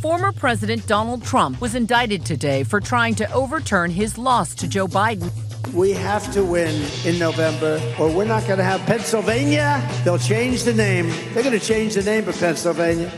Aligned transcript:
Former 0.00 0.32
President 0.32 0.86
Donald 0.86 1.22
Trump 1.22 1.60
was 1.60 1.74
indicted 1.74 2.24
today 2.24 2.64
for 2.64 2.80
trying 2.80 3.14
to 3.16 3.30
overturn 3.34 3.90
his 3.90 4.16
loss 4.16 4.54
to 4.54 4.66
Joe 4.66 4.86
Biden. 4.86 5.30
We 5.74 5.92
have 5.92 6.32
to 6.32 6.42
win 6.42 6.74
in 7.04 7.18
November, 7.18 7.78
or 7.98 8.10
we're 8.10 8.24
not 8.24 8.46
going 8.46 8.56
to 8.56 8.64
have 8.64 8.80
Pennsylvania. 8.86 9.86
They'll 10.02 10.16
change 10.16 10.62
the 10.62 10.72
name. 10.72 11.10
They're 11.34 11.42
going 11.42 11.58
to 11.58 11.64
change 11.64 11.96
the 11.96 12.02
name 12.02 12.26
of 12.26 12.38
Pennsylvania. 12.38 13.12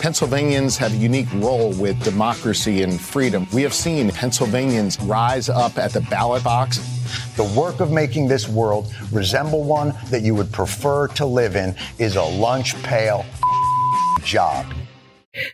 Pennsylvanians 0.00 0.76
have 0.76 0.92
a 0.92 0.96
unique 0.96 1.32
role 1.36 1.72
with 1.72 1.98
democracy 2.04 2.82
and 2.82 3.00
freedom. 3.00 3.46
We 3.50 3.62
have 3.62 3.72
seen 3.72 4.10
Pennsylvanians 4.10 5.00
rise 5.00 5.48
up 5.48 5.78
at 5.78 5.94
the 5.94 6.02
ballot 6.02 6.44
box. 6.44 6.76
The 7.36 7.44
work 7.58 7.80
of 7.80 7.90
making 7.90 8.28
this 8.28 8.46
world 8.46 8.92
resemble 9.12 9.64
one 9.64 9.94
that 10.10 10.20
you 10.20 10.34
would 10.34 10.52
prefer 10.52 11.08
to 11.08 11.24
live 11.24 11.56
in 11.56 11.74
is 11.98 12.16
a 12.16 12.22
lunch 12.22 12.80
pail 12.82 13.24
job. 14.22 14.66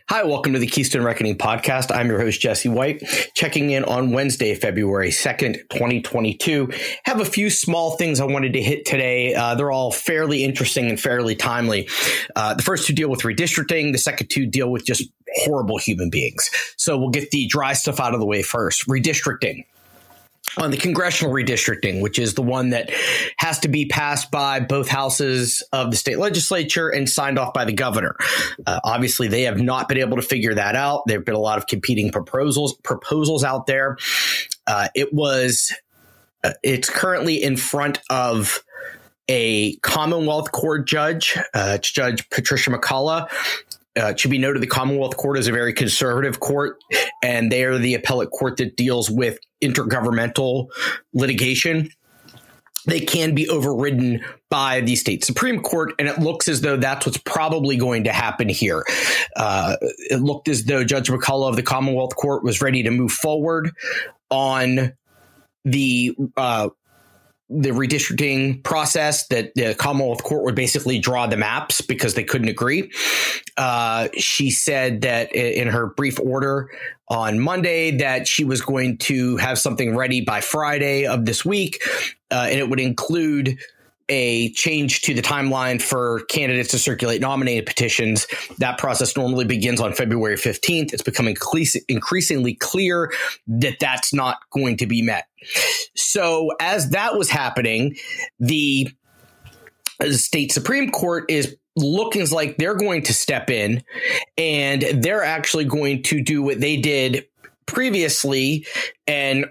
Hi, 0.09 0.23
welcome 0.23 0.51
to 0.51 0.59
the 0.59 0.67
Keystone 0.67 1.03
Reckoning 1.03 1.37
podcast. 1.37 1.95
I'm 1.95 2.09
your 2.09 2.19
host, 2.19 2.41
Jesse 2.41 2.67
White, 2.67 3.01
checking 3.33 3.69
in 3.69 3.85
on 3.85 4.11
Wednesday, 4.11 4.53
February 4.53 5.09
2nd, 5.09 5.53
2022. 5.69 6.69
Have 7.05 7.21
a 7.21 7.25
few 7.25 7.49
small 7.49 7.95
things 7.95 8.19
I 8.19 8.25
wanted 8.25 8.51
to 8.53 8.61
hit 8.61 8.85
today. 8.85 9.33
Uh, 9.33 9.55
they're 9.55 9.71
all 9.71 9.93
fairly 9.93 10.43
interesting 10.43 10.89
and 10.89 10.99
fairly 10.99 11.33
timely. 11.33 11.87
Uh, 12.35 12.55
the 12.55 12.61
first 12.61 12.87
two 12.87 12.93
deal 12.93 13.09
with 13.09 13.21
redistricting, 13.21 13.93
the 13.93 13.97
second 13.97 14.27
two 14.27 14.45
deal 14.45 14.69
with 14.69 14.85
just 14.85 15.09
horrible 15.35 15.77
human 15.77 16.09
beings. 16.09 16.49
So 16.75 16.97
we'll 16.97 17.11
get 17.11 17.31
the 17.31 17.47
dry 17.47 17.71
stuff 17.71 18.01
out 18.01 18.13
of 18.13 18.19
the 18.19 18.25
way 18.25 18.41
first. 18.41 18.85
Redistricting 18.85 19.63
on 20.57 20.71
the 20.71 20.77
congressional 20.77 21.33
redistricting, 21.33 22.01
which 22.01 22.19
is 22.19 22.33
the 22.33 22.41
one 22.41 22.71
that 22.71 22.91
has 23.37 23.59
to 23.59 23.67
be 23.67 23.85
passed 23.85 24.31
by 24.31 24.59
both 24.59 24.87
houses 24.87 25.63
of 25.71 25.91
the 25.91 25.97
state 25.97 26.19
legislature 26.19 26.89
and 26.89 27.09
signed 27.09 27.39
off 27.39 27.53
by 27.53 27.65
the 27.65 27.73
governor. 27.73 28.15
Uh, 28.65 28.79
obviously, 28.83 29.27
they 29.27 29.43
have 29.43 29.59
not 29.59 29.87
been 29.87 29.97
able 29.97 30.17
to 30.17 30.23
figure 30.23 30.53
that 30.53 30.75
out. 30.75 31.03
There 31.05 31.17
have 31.17 31.25
been 31.25 31.35
a 31.35 31.39
lot 31.39 31.57
of 31.57 31.67
competing 31.67 32.11
proposals 32.11 32.75
proposals 32.83 33.43
out 33.43 33.67
there. 33.67 33.97
Uh, 34.67 34.89
it 34.95 35.13
was. 35.13 35.73
Uh, 36.41 36.53
it's 36.63 36.89
currently 36.89 37.43
in 37.43 37.57
front 37.57 37.99
of 38.09 38.63
a 39.27 39.75
Commonwealth 39.77 40.51
Court 40.51 40.87
judge, 40.87 41.37
uh, 41.53 41.77
Judge 41.77 42.27
Patricia 42.29 42.71
McCullough, 42.71 43.29
uh, 43.99 44.09
it 44.09 44.19
should 44.19 44.31
be 44.31 44.37
noted 44.37 44.61
the 44.61 44.67
Commonwealth 44.67 45.17
Court 45.17 45.37
is 45.37 45.47
a 45.47 45.51
very 45.51 45.73
conservative 45.73 46.39
court, 46.39 46.77
and 47.23 47.51
they 47.51 47.63
are 47.63 47.77
the 47.77 47.95
appellate 47.95 48.31
court 48.31 48.57
that 48.57 48.75
deals 48.75 49.09
with 49.09 49.37
intergovernmental 49.63 50.67
litigation. 51.13 51.89
They 52.85 53.01
can 53.01 53.35
be 53.35 53.47
overridden 53.49 54.23
by 54.49 54.81
the 54.81 54.95
state 54.95 55.25
Supreme 55.25 55.61
Court, 55.61 55.93
and 55.99 56.07
it 56.07 56.19
looks 56.19 56.47
as 56.47 56.61
though 56.61 56.77
that's 56.77 57.05
what's 57.05 57.17
probably 57.17 57.77
going 57.77 58.05
to 58.05 58.13
happen 58.13 58.49
here. 58.49 58.83
Uh, 59.35 59.75
it 59.81 60.21
looked 60.21 60.47
as 60.47 60.63
though 60.63 60.83
Judge 60.83 61.09
McCullough 61.09 61.49
of 61.49 61.55
the 61.55 61.63
Commonwealth 61.63 62.15
Court 62.15 62.43
was 62.43 62.61
ready 62.61 62.83
to 62.83 62.89
move 62.89 63.11
forward 63.11 63.71
on 64.31 64.93
the 65.65 66.15
uh, 66.37 66.69
the 67.49 67.71
redistricting 67.71 68.63
process 68.63 69.27
that 69.27 69.53
the 69.55 69.73
Commonwealth 69.73 70.23
Court 70.23 70.43
would 70.43 70.55
basically 70.55 70.99
draw 70.99 71.25
the 71.25 71.37
maps 71.37 71.81
because 71.81 72.13
they 72.13 72.23
couldn't 72.23 72.47
agree. 72.47 72.91
Uh, 73.57 74.07
she 74.15 74.51
said 74.51 75.01
that 75.01 75.33
in 75.33 75.67
her 75.67 75.87
brief 75.87 76.19
order 76.19 76.69
on 77.07 77.39
Monday 77.39 77.97
that 77.97 78.27
she 78.27 78.43
was 78.43 78.61
going 78.61 78.97
to 78.99 79.37
have 79.37 79.57
something 79.57 79.95
ready 79.95 80.21
by 80.21 80.41
Friday 80.41 81.07
of 81.07 81.25
this 81.25 81.43
week, 81.43 81.81
uh, 82.29 82.45
and 82.49 82.59
it 82.59 82.69
would 82.69 82.79
include 82.79 83.57
a 84.09 84.51
change 84.53 85.01
to 85.01 85.13
the 85.13 85.21
timeline 85.21 85.81
for 85.81 86.21
candidates 86.29 86.71
to 86.71 86.79
circulate 86.79 87.21
nominated 87.21 87.65
petitions. 87.65 88.27
That 88.57 88.77
process 88.77 89.15
normally 89.15 89.45
begins 89.45 89.79
on 89.79 89.93
February 89.93 90.35
15th. 90.35 90.93
It's 90.93 91.03
becoming 91.03 91.37
increasingly 91.87 92.55
clear 92.55 93.13
that 93.47 93.77
that's 93.79 94.13
not 94.13 94.37
going 94.51 94.77
to 94.77 94.87
be 94.87 95.01
met. 95.01 95.25
So, 95.95 96.51
as 96.59 96.89
that 96.91 97.17
was 97.17 97.29
happening, 97.29 97.95
the 98.39 98.89
state 100.11 100.51
Supreme 100.51 100.91
Court 100.91 101.25
is 101.29 101.55
looking 101.75 102.27
like 102.31 102.57
they're 102.57 102.75
going 102.75 103.03
to 103.03 103.13
step 103.13 103.49
in 103.49 103.83
and 104.37 104.81
they're 104.81 105.23
actually 105.23 105.65
going 105.65 106.03
to 106.03 106.21
do 106.21 106.41
what 106.41 106.59
they 106.59 106.77
did 106.77 107.25
previously 107.69 108.65
and 109.07 109.45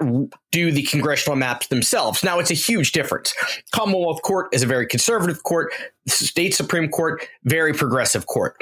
do 0.53 0.71
the 0.73 0.83
congressional 0.83 1.37
maps 1.37 1.69
themselves. 1.69 2.23
Now, 2.23 2.39
it's 2.39 2.51
a 2.51 2.55
huge 2.55 2.93
difference. 2.93 3.34
Commonwealth 3.73 4.23
Court 4.23 4.49
is 4.53 4.62
a 4.62 4.67
very 4.67 4.87
conservative 4.87 5.43
court, 5.43 5.73
state 6.06 6.55
Supreme 6.55 6.89
Court, 6.89 7.27
very 7.45 7.73
progressive 7.73 8.27
court. 8.27 8.57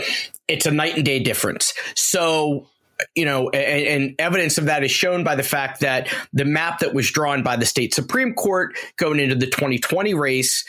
It's 0.49 0.67
a 0.67 0.71
night 0.71 0.97
and 0.97 1.05
day 1.05 1.19
difference. 1.19 1.75
So, 1.95 2.69
you 3.15 3.25
know, 3.25 3.51
and, 3.51 3.87
and, 3.87 4.15
evidence 4.19 4.57
of 4.57 4.67
that 4.67 4.83
is 4.83 4.91
shown 4.91 5.23
by 5.23 5.35
the 5.35 5.43
fact 5.43 5.81
that 5.81 6.09
the 6.33 6.45
map 6.45 6.79
that 6.79 6.95
was 6.95 7.11
drawn 7.11 7.43
by 7.43 7.57
the 7.57 7.67
state 7.67 7.93
Supreme 7.93 8.33
Court 8.33 8.75
going 8.97 9.21
into 9.21 9.35
the 9.35 9.47
2020 9.47 10.15
race, 10.15 10.65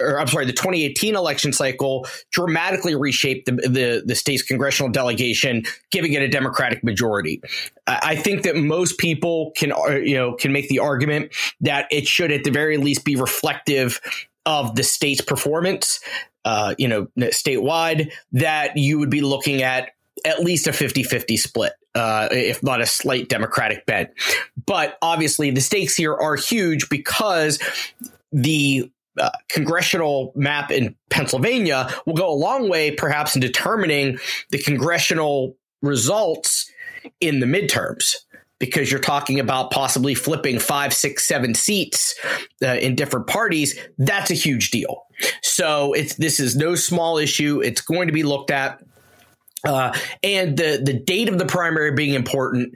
or 0.00 0.20
I'm 0.20 0.28
sorry, 0.28 0.46
the 0.46 0.52
2018 0.52 1.16
election 1.16 1.52
cycle, 1.52 2.06
dramatically 2.30 2.94
reshaped 2.94 3.46
the, 3.46 3.52
the, 3.52 4.02
the 4.06 4.14
state's 4.14 4.42
congressional 4.42 4.90
delegation, 4.92 5.64
giving 5.90 6.12
it 6.12 6.22
a 6.22 6.28
Democratic 6.28 6.84
majority. 6.84 7.42
I 7.86 8.16
think 8.16 8.42
that 8.42 8.56
most 8.56 8.98
people 8.98 9.52
can, 9.56 9.72
uh, 9.72 9.96
you 9.96 10.14
know, 10.14 10.34
can 10.34 10.52
make 10.52 10.68
the 10.68 10.78
argument 10.78 11.34
that 11.60 11.86
it 11.90 12.06
should 12.06 12.30
at 12.30 12.44
the 12.44 12.50
very 12.50 12.76
least 12.76 13.04
be 13.04 13.16
reflective 13.16 14.00
of 14.44 14.76
the 14.76 14.82
state's 14.82 15.20
performance. 15.20 16.00
Uh, 16.44 16.76
you 16.78 16.86
know, 16.86 17.08
statewide, 17.18 18.12
that 18.30 18.76
you 18.76 19.00
would 19.00 19.10
be 19.10 19.20
looking 19.20 19.62
at 19.62 19.90
at 20.24 20.40
least 20.40 20.66
a 20.66 20.72
50 20.72 21.02
50 21.02 21.36
split, 21.36 21.72
uh, 21.94 22.28
if 22.30 22.62
not 22.62 22.80
a 22.80 22.86
slight 22.86 23.28
Democratic 23.28 23.86
bent. 23.86 24.10
But 24.66 24.98
obviously, 25.02 25.50
the 25.50 25.60
stakes 25.60 25.96
here 25.96 26.14
are 26.14 26.36
huge 26.36 26.88
because 26.88 27.58
the 28.32 28.90
uh, 29.18 29.30
congressional 29.48 30.32
map 30.34 30.70
in 30.70 30.94
Pennsylvania 31.10 31.88
will 32.04 32.14
go 32.14 32.30
a 32.30 32.34
long 32.34 32.68
way, 32.68 32.90
perhaps, 32.90 33.34
in 33.34 33.40
determining 33.40 34.18
the 34.50 34.58
congressional 34.58 35.56
results 35.82 36.70
in 37.20 37.40
the 37.40 37.46
midterms. 37.46 38.14
Because 38.58 38.90
you're 38.90 39.00
talking 39.00 39.38
about 39.38 39.70
possibly 39.70 40.14
flipping 40.14 40.58
five, 40.58 40.94
six, 40.94 41.26
seven 41.26 41.52
seats 41.52 42.18
uh, 42.62 42.68
in 42.68 42.94
different 42.94 43.26
parties, 43.26 43.78
that's 43.98 44.30
a 44.30 44.34
huge 44.34 44.70
deal. 44.70 45.02
So 45.42 45.92
it's 45.92 46.14
this 46.14 46.40
is 46.40 46.56
no 46.56 46.74
small 46.74 47.18
issue. 47.18 47.60
It's 47.62 47.82
going 47.82 48.06
to 48.06 48.14
be 48.14 48.22
looked 48.22 48.50
at 48.50 48.82
uh, 49.66 49.92
and 50.22 50.56
the 50.56 50.80
the 50.82 50.94
date 50.94 51.28
of 51.28 51.38
the 51.38 51.46
primary 51.46 51.92
being 51.92 52.14
important 52.14 52.74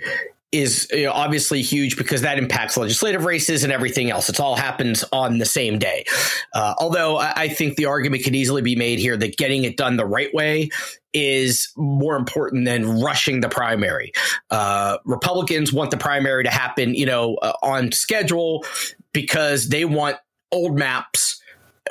is 0.52 0.88
you 0.90 1.04
know, 1.04 1.12
obviously 1.12 1.62
huge 1.62 1.96
because 1.96 2.22
that 2.22 2.36
impacts 2.36 2.76
legislative 2.76 3.24
races 3.24 3.62
and 3.62 3.72
everything 3.72 4.10
else. 4.10 4.28
It 4.28 4.40
all 4.40 4.56
happens 4.56 5.04
on 5.12 5.38
the 5.38 5.46
same 5.46 5.78
day. 5.78 6.04
Uh, 6.52 6.74
although 6.78 7.18
I, 7.18 7.32
I, 7.36 7.48
think 7.48 7.76
the 7.76 7.86
argument 7.86 8.24
could 8.24 8.34
easily 8.34 8.60
be 8.60 8.74
made 8.74 8.98
here 8.98 9.16
that 9.16 9.36
getting 9.36 9.62
it 9.62 9.76
done 9.76 9.96
the 9.96 10.04
right 10.04 10.32
way 10.34 10.70
is 11.12 11.72
more 11.76 12.16
important 12.16 12.64
than 12.64 13.00
rushing 13.00 13.40
the 13.40 13.48
primary. 13.48 14.12
Uh, 14.50 14.98
Republicans 15.04 15.72
want 15.72 15.92
the 15.92 15.96
primary 15.96 16.42
to 16.42 16.50
happen, 16.50 16.94
you 16.94 17.06
know, 17.06 17.36
uh, 17.36 17.52
on 17.62 17.92
schedule 17.92 18.64
because 19.12 19.68
they 19.68 19.84
want 19.84 20.16
old 20.50 20.76
maps 20.76 21.39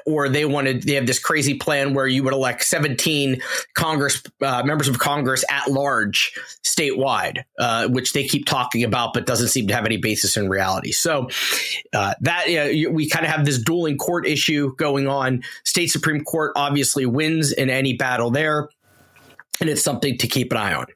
or 0.09 0.27
they 0.27 0.43
wanted 0.43 0.83
they 0.83 0.95
have 0.95 1.05
this 1.05 1.19
crazy 1.19 1.53
plan 1.53 1.93
where 1.93 2.07
you 2.07 2.23
would 2.23 2.33
elect 2.33 2.63
17 2.63 3.39
Congress 3.75 4.21
uh, 4.41 4.63
members 4.63 4.87
of 4.87 4.97
Congress 4.97 5.45
at 5.49 5.69
large 5.69 6.33
statewide, 6.63 7.43
uh, 7.59 7.87
which 7.87 8.13
they 8.13 8.23
keep 8.23 8.45
talking 8.45 8.83
about, 8.83 9.13
but 9.13 9.27
doesn't 9.27 9.49
seem 9.49 9.67
to 9.67 9.73
have 9.75 9.85
any 9.85 9.97
basis 9.97 10.35
in 10.35 10.49
reality. 10.49 10.91
So 10.91 11.29
uh, 11.93 12.15
that 12.21 12.47
we 12.91 13.07
kind 13.07 13.25
of 13.25 13.31
have 13.31 13.45
this 13.45 13.61
dueling 13.61 13.97
court 13.97 14.25
issue 14.25 14.75
going 14.77 15.07
on. 15.07 15.43
State 15.63 15.87
Supreme 15.87 16.23
Court 16.23 16.53
obviously 16.55 17.05
wins 17.05 17.51
in 17.51 17.69
any 17.69 17.93
battle 17.93 18.31
there, 18.31 18.69
and 19.61 19.69
it's 19.69 19.83
something 19.83 20.17
to 20.17 20.27
keep 20.27 20.51
an 20.51 20.57
eye 20.57 20.73
on. 20.73 20.87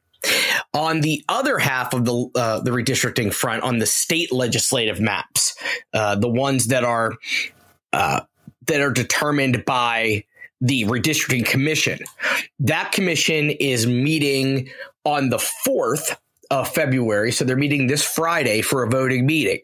On 0.74 1.02
the 1.02 1.24
other 1.30 1.60
half 1.60 1.94
of 1.94 2.06
the 2.06 2.30
uh, 2.34 2.62
the 2.62 2.72
redistricting 2.72 3.32
front, 3.32 3.62
on 3.62 3.78
the 3.78 3.86
state 3.86 4.32
legislative 4.32 5.00
maps, 5.02 5.56
uh, 5.94 6.16
the 6.16 6.30
ones 6.30 6.68
that 6.68 6.84
are 6.84 7.12
uh, 7.92 8.22
that 8.68 8.82
are 8.82 8.92
determined 8.92 9.66
by 9.66 10.24
the 10.62 10.86
redistricting 10.86 11.46
commission. 11.46 12.00
That 12.60 12.92
commission 12.92 13.50
is 13.50 13.86
meeting 13.86 14.70
on 15.04 15.30
the 15.30 15.44
4th 15.68 16.16
of 16.50 16.70
February. 16.70 17.32
So 17.32 17.44
they're 17.44 17.58
meeting 17.58 17.88
this 17.88 18.04
Friday 18.04 18.62
for 18.62 18.84
a 18.84 18.90
voting 18.90 19.26
meeting. 19.26 19.60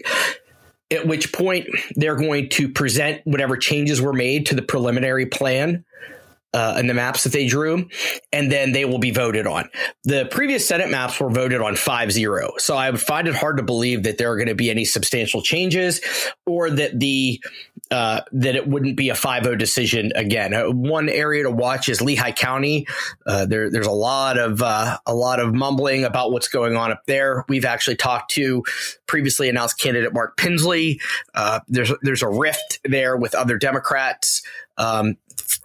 At 0.91 1.05
which 1.05 1.31
point 1.31 1.67
they're 1.95 2.15
going 2.15 2.49
to 2.49 2.67
present 2.67 3.21
whatever 3.23 3.57
changes 3.57 4.01
were 4.01 4.13
made 4.13 4.47
to 4.47 4.55
the 4.55 4.61
preliminary 4.61 5.27
plan 5.27 5.85
uh, 6.53 6.75
and 6.77 6.89
the 6.89 6.93
maps 6.93 7.23
that 7.23 7.33
they 7.33 7.47
drew, 7.47 7.87
and 8.33 8.51
then 8.51 8.71
they 8.71 8.85
will 8.85 8.97
be 8.97 9.11
voted 9.11 9.45
on. 9.45 9.69
The 10.03 10.27
previous 10.31 10.67
Senate 10.67 10.89
maps 10.89 11.19
were 11.19 11.29
voted 11.29 11.61
on 11.61 11.75
5 11.75 12.11
0. 12.11 12.53
So 12.57 12.75
I 12.75 12.89
would 12.89 13.01
find 13.01 13.27
it 13.27 13.35
hard 13.35 13.57
to 13.57 13.63
believe 13.63 14.03
that 14.03 14.17
there 14.17 14.31
are 14.31 14.35
going 14.35 14.47
to 14.47 14.55
be 14.55 14.69
any 14.69 14.85
substantial 14.85 15.41
changes 15.41 16.01
or 16.45 16.69
that 16.69 16.99
the 16.99 17.41
uh, 17.91 18.21
that 18.31 18.55
it 18.55 18.67
wouldn't 18.67 18.95
be 18.95 19.09
a 19.09 19.13
5-0 19.13 19.57
decision 19.57 20.11
again. 20.15 20.53
Uh, 20.53 20.65
one 20.65 21.09
area 21.09 21.43
to 21.43 21.51
watch 21.51 21.89
is 21.89 22.01
Lehigh 22.01 22.31
County. 22.31 22.85
Uh, 23.25 23.45
there, 23.45 23.71
there's 23.71 23.87
a 23.87 23.91
lot 23.91 24.37
of 24.37 24.61
uh, 24.61 24.97
a 25.05 25.15
lot 25.15 25.39
of 25.39 25.53
mumbling 25.53 26.03
about 26.03 26.31
what's 26.31 26.47
going 26.47 26.75
on 26.75 26.91
up 26.91 27.01
there. 27.07 27.45
We've 27.49 27.65
actually 27.65 27.95
talked 27.95 28.31
to 28.31 28.63
previously 29.07 29.49
announced 29.49 29.79
candidate 29.79 30.13
Mark 30.13 30.37
Pinsley. 30.37 30.99
Uh, 31.33 31.61
there's 31.67 31.91
there's 32.01 32.21
a 32.21 32.29
rift 32.29 32.79
there 32.83 33.17
with 33.17 33.33
other 33.33 33.57
Democrats. 33.57 34.43
Um, 34.77 35.17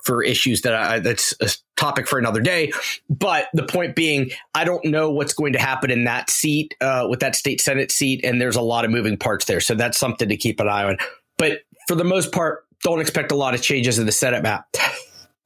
for 0.05 0.23
issues 0.23 0.63
that 0.63 0.75
I, 0.75 0.99
that's 0.99 1.35
a 1.41 1.51
topic 1.77 2.07
for 2.07 2.19
another 2.19 2.41
day. 2.41 2.73
But 3.09 3.49
the 3.53 3.65
point 3.65 3.95
being, 3.95 4.31
I 4.55 4.65
don't 4.65 4.85
know 4.85 5.11
what's 5.11 5.33
going 5.33 5.53
to 5.55 5.59
happen 5.59 5.91
in 5.91 6.05
that 6.05 6.31
seat 6.31 6.75
uh, 6.81 7.07
with 7.09 7.21
that 7.21 7.37
state 7.37 7.61
senate 7.61 7.91
seat, 7.91 8.21
and 8.25 8.41
there's 8.41 8.57
a 8.57 8.63
lot 8.63 8.85
of 8.85 8.91
moving 8.91 9.17
parts 9.17 9.45
there. 9.45 9.61
So 9.61 9.75
that's 9.75 9.99
something 9.99 10.29
to 10.29 10.37
keep 10.37 10.61
an 10.61 10.69
eye 10.69 10.85
on. 10.85 10.99
But 11.39 11.61
for 11.89 11.95
the 11.95 12.05
most 12.05 12.33
part, 12.33 12.65
don't 12.83 13.01
expect 13.01 13.33
a 13.33 13.37
lot 13.37 13.55
of 13.55 13.63
changes 13.63 13.99
in 13.99 14.07
the 14.07 14.13
Senate 14.13 14.43
map. 14.43 14.67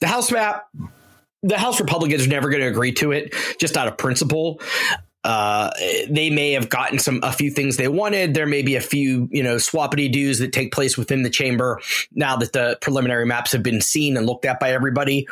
The 0.00 0.06
House 0.06 0.31
map, 0.31 0.67
the 1.43 1.58
House 1.58 1.81
Republicans 1.81 2.26
are 2.26 2.31
never 2.31 2.50
going 2.50 2.62
to 2.62 2.69
agree 2.69 2.93
to 2.94 3.12
it, 3.12 3.35
just 3.61 3.76
out 3.76 3.88
of 3.88 3.96
principle. 3.96 4.61
Uh, 5.29 5.71
they 6.09 6.31
may 6.31 6.53
have 6.53 6.71
gotten 6.71 6.99
some 6.99 7.21
a 7.23 7.31
few 7.31 7.51
things 7.51 7.77
they 7.77 7.87
wanted. 7.87 8.33
There 8.33 8.47
may 8.47 8.63
be 8.63 8.77
a 8.77 8.81
few 8.81 9.29
you 9.31 9.43
know 9.43 9.57
swappity 9.57 10.11
doos 10.11 10.39
that 10.39 10.55
take 10.55 10.73
place 10.73 10.97
within 10.97 11.23
the 11.23 11.29
chamber 11.29 11.83
now 12.13 12.37
that 12.37 12.55
the 12.55 12.79
preliminary 12.81 13.27
maps 13.27 13.53
have 13.53 13.63
been 13.63 13.83
seen 13.83 14.17
and 14.17 14.25
looked 14.25 14.47
at 14.47 14.59
by 14.59 14.73
everybody. 14.73 15.29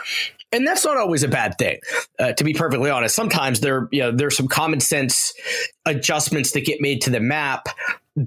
And 0.52 0.66
that's 0.66 0.84
not 0.84 0.98
always 0.98 1.22
a 1.22 1.28
bad 1.28 1.56
thing, 1.56 1.80
uh, 2.18 2.34
to 2.34 2.44
be 2.44 2.52
perfectly 2.52 2.90
honest. 2.90 3.16
Sometimes 3.16 3.60
there, 3.60 3.88
you 3.90 4.02
know, 4.02 4.12
there's 4.12 4.36
some 4.36 4.48
common 4.48 4.80
sense 4.80 5.32
adjustments 5.86 6.52
that 6.52 6.66
get 6.66 6.82
made 6.82 7.00
to 7.02 7.10
the 7.10 7.20
map 7.20 7.66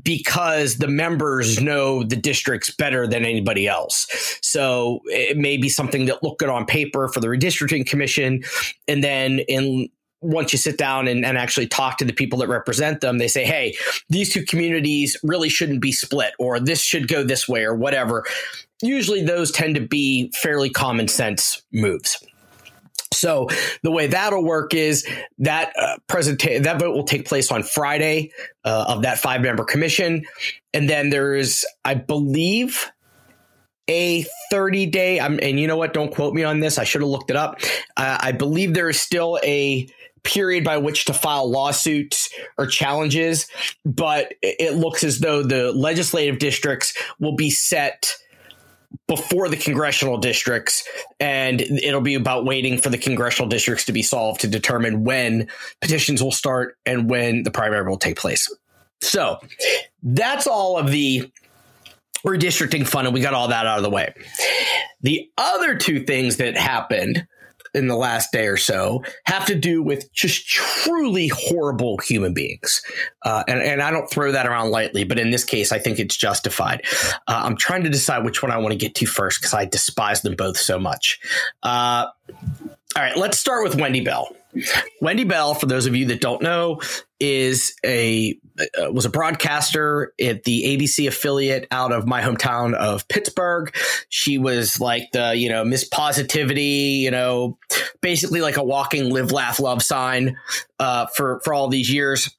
because 0.01 0.77
the 0.77 0.88
members 0.88 1.62
know 1.62 2.04
the 2.04 2.15
districts 2.15 2.72
better 2.72 3.06
than 3.06 3.25
anybody 3.25 3.68
else. 3.68 4.07
So 4.42 5.01
it 5.06 5.38
may 5.38 5.57
be 5.57 5.69
something 5.69 6.06
that 6.06 6.24
looked 6.24 6.39
good 6.39 6.50
on 6.50 6.65
paper 6.65 7.07
for 7.10 7.19
the 7.19 7.27
redistricting 7.27 7.86
commission. 7.88 8.42
And 8.88 9.04
then 9.04 9.39
in 9.48 9.89
once 10.21 10.51
you 10.51 10.60
sit 10.60 10.77
down 10.77 11.07
and, 11.07 11.25
and, 11.25 11.38
actually 11.38 11.68
talk 11.68 11.98
to 11.98 12.06
the 12.06 12.13
people 12.13 12.39
that 12.39 12.50
represent 12.50 13.01
them, 13.01 13.18
they 13.18 13.27
say, 13.27 13.45
hey, 13.45 13.75
these 14.10 14.33
two 14.33 14.44
communities 14.44 15.18
really 15.24 15.50
shouldn't 15.50 15.81
be 15.81 15.92
split, 15.92 16.33
or 16.39 16.60
this 16.60 16.81
should 16.81 17.07
go 17.07 17.24
this 17.24 17.48
way, 17.48 17.63
or 17.63 17.74
whatever. 17.74 18.25
Usually 18.81 19.24
those 19.24 19.51
tend 19.51 19.75
to 19.75 19.81
be 19.81 20.31
fairly 20.36 20.69
common 20.69 21.07
sense 21.07 21.62
moves. 21.71 22.21
So 23.13 23.48
the 23.81 23.92
way 23.92 24.07
that'll 24.07 24.44
work 24.44 24.74
is 24.74 25.07
that 25.39 25.74
uh, 25.77 25.98
presentation 26.07 26.63
that 26.63 26.80
vote 26.80 26.95
will 26.95 27.04
take 27.04 27.27
place 27.27 27.51
on 27.51 27.63
Friday 27.63 28.31
uh, 28.63 28.86
of 28.88 29.01
that 29.01 29.19
five 29.19 29.42
member 29.42 29.63
commission, 29.63 30.25
and 30.74 30.89
then 30.89 31.10
there's, 31.10 31.65
I 31.83 31.95
believe, 31.95 32.92
a 33.89 34.25
30 34.51 34.86
day. 34.86 35.19
and 35.19 35.60
you 35.60 35.68
know 35.68 35.77
what? 35.77 35.94
Don't 35.94 36.13
quote 36.13 36.33
me 36.33 36.44
on 36.44 36.60
this. 36.60 36.77
I 36.77 36.83
should 36.83 37.01
have 37.01 37.10
looked 37.10 37.31
it 37.31 37.36
up. 37.36 37.60
Uh, 37.98 38.18
I 38.22 38.31
believe 38.31 38.74
there 38.74 38.89
is 38.89 39.01
still 39.01 39.39
a 39.44 39.88
period 40.24 40.63
by 40.63 40.77
which 40.77 41.06
to 41.06 41.13
file 41.13 41.50
lawsuits 41.50 42.30
or 42.57 42.68
challenges, 42.68 43.48
but 43.86 44.33
it 44.42 44.75
looks 44.75 45.04
as 45.04 45.19
though 45.19 45.44
the 45.44 45.71
legislative 45.71 46.39
districts 46.39 46.98
will 47.19 47.36
be 47.36 47.50
set 47.50 48.16
before 49.07 49.50
the 49.50 49.57
congressional 49.57 50.18
districts 50.18 50.88
and 51.19 51.62
it'll 51.62 52.01
be 52.01 52.16
about 52.16 52.45
waiting 52.45 52.80
for 52.80 52.89
the 52.89 52.98
congressional 52.98 53.48
districts 53.48 53.86
to 53.86 53.92
be 53.92 54.01
solved 54.01 54.42
to 54.42 54.48
determine 54.48 55.04
when 55.04 55.48
petitions 55.80 56.24
will 56.24 56.31
start 56.31 56.77
and 56.86 57.10
when 57.10 57.44
the 57.44 57.51
primary 57.51 57.88
will 57.88 57.98
take 57.98 58.18
place. 58.18 58.48
So, 59.01 59.39
that's 60.04 60.48
all 60.48 60.77
of 60.77 60.92
the 60.92 61.31
redistricting 62.25 62.88
fun 62.88 63.06
and 63.06 63.13
we 63.13 63.22
got 63.22 63.33
all 63.33 63.48
that 63.50 63.65
out 63.65 63.77
of 63.77 63.83
the 63.83 63.89
way. 63.89 64.13
The 65.01 65.30
other 65.38 65.75
two 65.75 66.04
things 66.04 66.38
that 66.38 66.57
happened 66.57 67.27
in 67.74 67.88
the 67.88 67.95
last 67.95 68.31
day 68.31 68.48
or 68.48 68.57
so 68.57 69.04
have 69.25 69.45
to 69.45 69.56
do 69.56 69.81
with 69.81 70.12
just 70.13 70.48
truly 70.48 71.27
horrible 71.27 71.98
human 72.00 72.33
beings. 72.33 72.81
Uh, 73.24 73.44
and, 73.48 73.62
and 73.62 73.81
I 73.81 73.92
don't 73.92 74.10
throw 74.10 74.31
that 74.31 74.48
around 74.48 74.71
lightly, 74.71 75.04
but 75.04 75.19
in 75.19 75.30
this 75.30 75.44
case, 75.44 75.71
I 75.71 75.80
think 75.80 76.00
it's 76.00 76.16
justified. 76.16 76.83
Uh, 77.27 77.42
I'm 77.44 77.56
trying 77.56 77.83
to 77.83 77.89
decide 77.89 78.24
which 78.24 78.42
one 78.42 78.51
I 78.51 78.57
want 78.57 78.71
to 78.71 78.77
get 78.77 78.95
to 78.95 79.06
first 79.06 79.42
because 79.42 79.54
I 79.54 79.66
despise 79.66 80.21
them 80.21 80.36
both 80.36 80.57
so 80.57 80.80
much. 80.80 81.19
Uh, 81.63 82.07
all 82.95 83.04
right, 83.04 83.16
let's 83.18 83.39
start 83.39 83.63
with 83.63 83.75
Wendy 83.75 84.01
Bell. 84.01 84.36
Wendy 85.01 85.24
Bell, 85.24 85.54
for 85.54 85.66
those 85.66 85.86
of 85.86 85.96
you 85.96 86.07
that 86.07 86.22
don't 86.22 86.42
know, 86.42 86.81
is 87.19 87.75
a 87.86 88.38
uh, 88.60 88.92
was 88.92 89.06
a 89.06 89.10
broadcaster 89.10 90.13
at 90.19 90.44
the 90.44 90.63
ABC 90.78 91.07
affiliate 91.07 91.68
out 91.72 91.92
of 91.92 92.07
my 92.07 92.22
hometown 92.22 92.74
of 92.74 93.07
Pittsburgh. 93.07 93.75
She 94.10 94.38
was 94.38 94.80
like 94.80 95.12
the 95.12 95.36
you 95.36 95.50
know 95.50 95.63
Miss 95.63 95.84
Positivity, 95.84 97.01
you 97.04 97.12
know, 97.12 97.57
basically 98.01 98.42
like 98.42 98.57
a 98.57 98.63
walking 98.63 99.10
live, 99.10 99.31
laugh, 99.31 99.60
love 99.60 99.84
sign 99.84 100.38
uh, 100.80 101.07
for 101.07 101.42
for 101.44 101.54
all 101.54 101.68
these 101.68 101.92
years. 101.92 102.36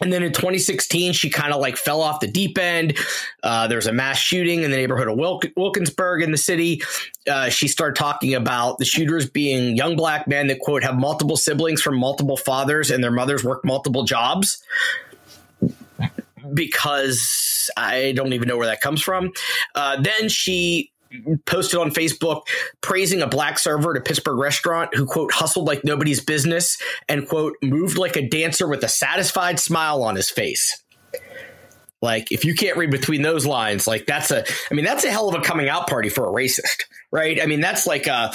And 0.00 0.12
then 0.12 0.22
in 0.22 0.32
2016, 0.32 1.12
she 1.12 1.28
kind 1.28 1.52
of 1.52 1.60
like 1.60 1.76
fell 1.76 2.00
off 2.00 2.20
the 2.20 2.26
deep 2.26 2.56
end. 2.56 2.96
Uh, 3.42 3.66
there 3.68 3.76
was 3.76 3.86
a 3.86 3.92
mass 3.92 4.18
shooting 4.18 4.62
in 4.62 4.70
the 4.70 4.76
neighborhood 4.76 5.08
of 5.08 5.18
Wilk- 5.18 5.52
Wilkinsburg 5.56 6.22
in 6.22 6.30
the 6.30 6.38
city. 6.38 6.82
Uh, 7.30 7.50
she 7.50 7.68
started 7.68 7.96
talking 7.96 8.34
about 8.34 8.78
the 8.78 8.84
shooters 8.84 9.28
being 9.28 9.76
young 9.76 9.96
black 9.96 10.26
men 10.26 10.46
that, 10.46 10.60
quote, 10.60 10.82
have 10.82 10.96
multiple 10.96 11.36
siblings 11.36 11.82
from 11.82 11.98
multiple 11.98 12.36
fathers 12.36 12.90
and 12.90 13.04
their 13.04 13.10
mothers 13.10 13.44
work 13.44 13.64
multiple 13.64 14.04
jobs. 14.04 14.62
Because 16.54 17.70
I 17.76 18.12
don't 18.12 18.32
even 18.32 18.48
know 18.48 18.56
where 18.56 18.66
that 18.66 18.80
comes 18.80 19.02
from. 19.02 19.32
Uh, 19.74 20.00
then 20.00 20.28
she 20.28 20.89
posted 21.46 21.80
on 21.80 21.90
Facebook 21.90 22.42
praising 22.80 23.22
a 23.22 23.26
black 23.26 23.58
server 23.58 23.92
at 23.92 24.00
a 24.00 24.00
Pittsburgh 24.00 24.38
restaurant 24.38 24.94
who 24.94 25.06
quote 25.06 25.32
hustled 25.32 25.66
like 25.66 25.84
nobody's 25.84 26.22
business 26.22 26.78
and 27.08 27.28
quote 27.28 27.56
moved 27.62 27.98
like 27.98 28.16
a 28.16 28.28
dancer 28.28 28.68
with 28.68 28.84
a 28.84 28.88
satisfied 28.88 29.58
smile 29.58 30.02
on 30.02 30.16
his 30.16 30.30
face. 30.30 30.82
Like 32.02 32.32
if 32.32 32.44
you 32.44 32.54
can't 32.54 32.78
read 32.78 32.90
between 32.90 33.22
those 33.22 33.44
lines, 33.44 33.86
like 33.86 34.06
that's 34.06 34.30
a 34.30 34.44
I 34.70 34.74
mean 34.74 34.84
that's 34.84 35.04
a 35.04 35.10
hell 35.10 35.28
of 35.28 35.34
a 35.34 35.42
coming 35.42 35.68
out 35.68 35.88
party 35.88 36.08
for 36.08 36.28
a 36.28 36.32
racist, 36.32 36.84
right? 37.10 37.40
I 37.42 37.46
mean 37.46 37.60
that's 37.60 37.86
like 37.86 38.06
a 38.06 38.32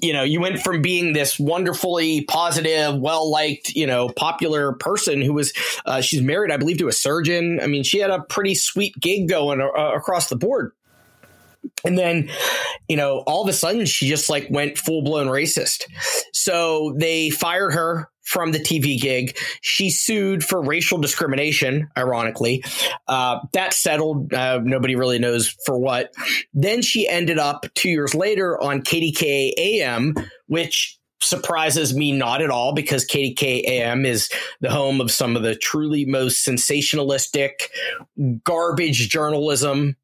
you 0.00 0.12
know, 0.12 0.22
you 0.22 0.40
went 0.40 0.60
from 0.60 0.82
being 0.82 1.12
this 1.12 1.38
wonderfully 1.38 2.22
positive, 2.22 2.96
well 2.96 3.30
liked, 3.30 3.70
you 3.70 3.86
know, 3.86 4.08
popular 4.08 4.72
person 4.72 5.20
who 5.20 5.32
was, 5.32 5.52
uh, 5.86 6.00
she's 6.00 6.22
married, 6.22 6.52
I 6.52 6.56
believe, 6.56 6.78
to 6.78 6.88
a 6.88 6.92
surgeon. 6.92 7.58
I 7.60 7.66
mean, 7.66 7.82
she 7.82 7.98
had 7.98 8.10
a 8.10 8.20
pretty 8.22 8.54
sweet 8.54 8.94
gig 9.00 9.28
going 9.28 9.60
uh, 9.60 9.92
across 9.94 10.28
the 10.28 10.36
board. 10.36 10.72
And 11.84 11.96
then, 11.96 12.30
you 12.88 12.96
know, 12.96 13.18
all 13.26 13.42
of 13.42 13.48
a 13.48 13.52
sudden 13.52 13.86
she 13.86 14.08
just 14.08 14.28
like 14.28 14.48
went 14.50 14.78
full 14.78 15.02
blown 15.02 15.28
racist. 15.28 15.84
So 16.32 16.94
they 16.98 17.30
fired 17.30 17.72
her 17.72 18.08
from 18.28 18.52
the 18.52 18.58
TV 18.58 19.00
gig. 19.00 19.36
She 19.62 19.90
sued 19.90 20.44
for 20.44 20.62
racial 20.62 20.98
discrimination, 20.98 21.88
ironically. 21.96 22.62
Uh, 23.06 23.38
that 23.54 23.72
settled. 23.72 24.32
Uh, 24.34 24.60
nobody 24.62 24.96
really 24.96 25.18
knows 25.18 25.48
for 25.64 25.78
what. 25.78 26.12
Then 26.52 26.82
she 26.82 27.08
ended 27.08 27.38
up 27.38 27.64
two 27.74 27.88
years 27.88 28.14
later 28.14 28.60
on 28.60 28.82
KDKA 28.82 29.52
AM, 29.56 30.14
which 30.46 30.98
surprises 31.20 31.94
me 31.94 32.12
not 32.12 32.42
at 32.42 32.50
all 32.50 32.74
because 32.74 33.06
KDKA 33.06 33.64
AM 33.66 34.04
is 34.04 34.28
the 34.60 34.70
home 34.70 35.00
of 35.00 35.10
some 35.10 35.34
of 35.34 35.42
the 35.42 35.56
truly 35.56 36.04
most 36.04 36.46
sensationalistic 36.46 37.68
garbage 38.44 39.08
journalism 39.08 39.96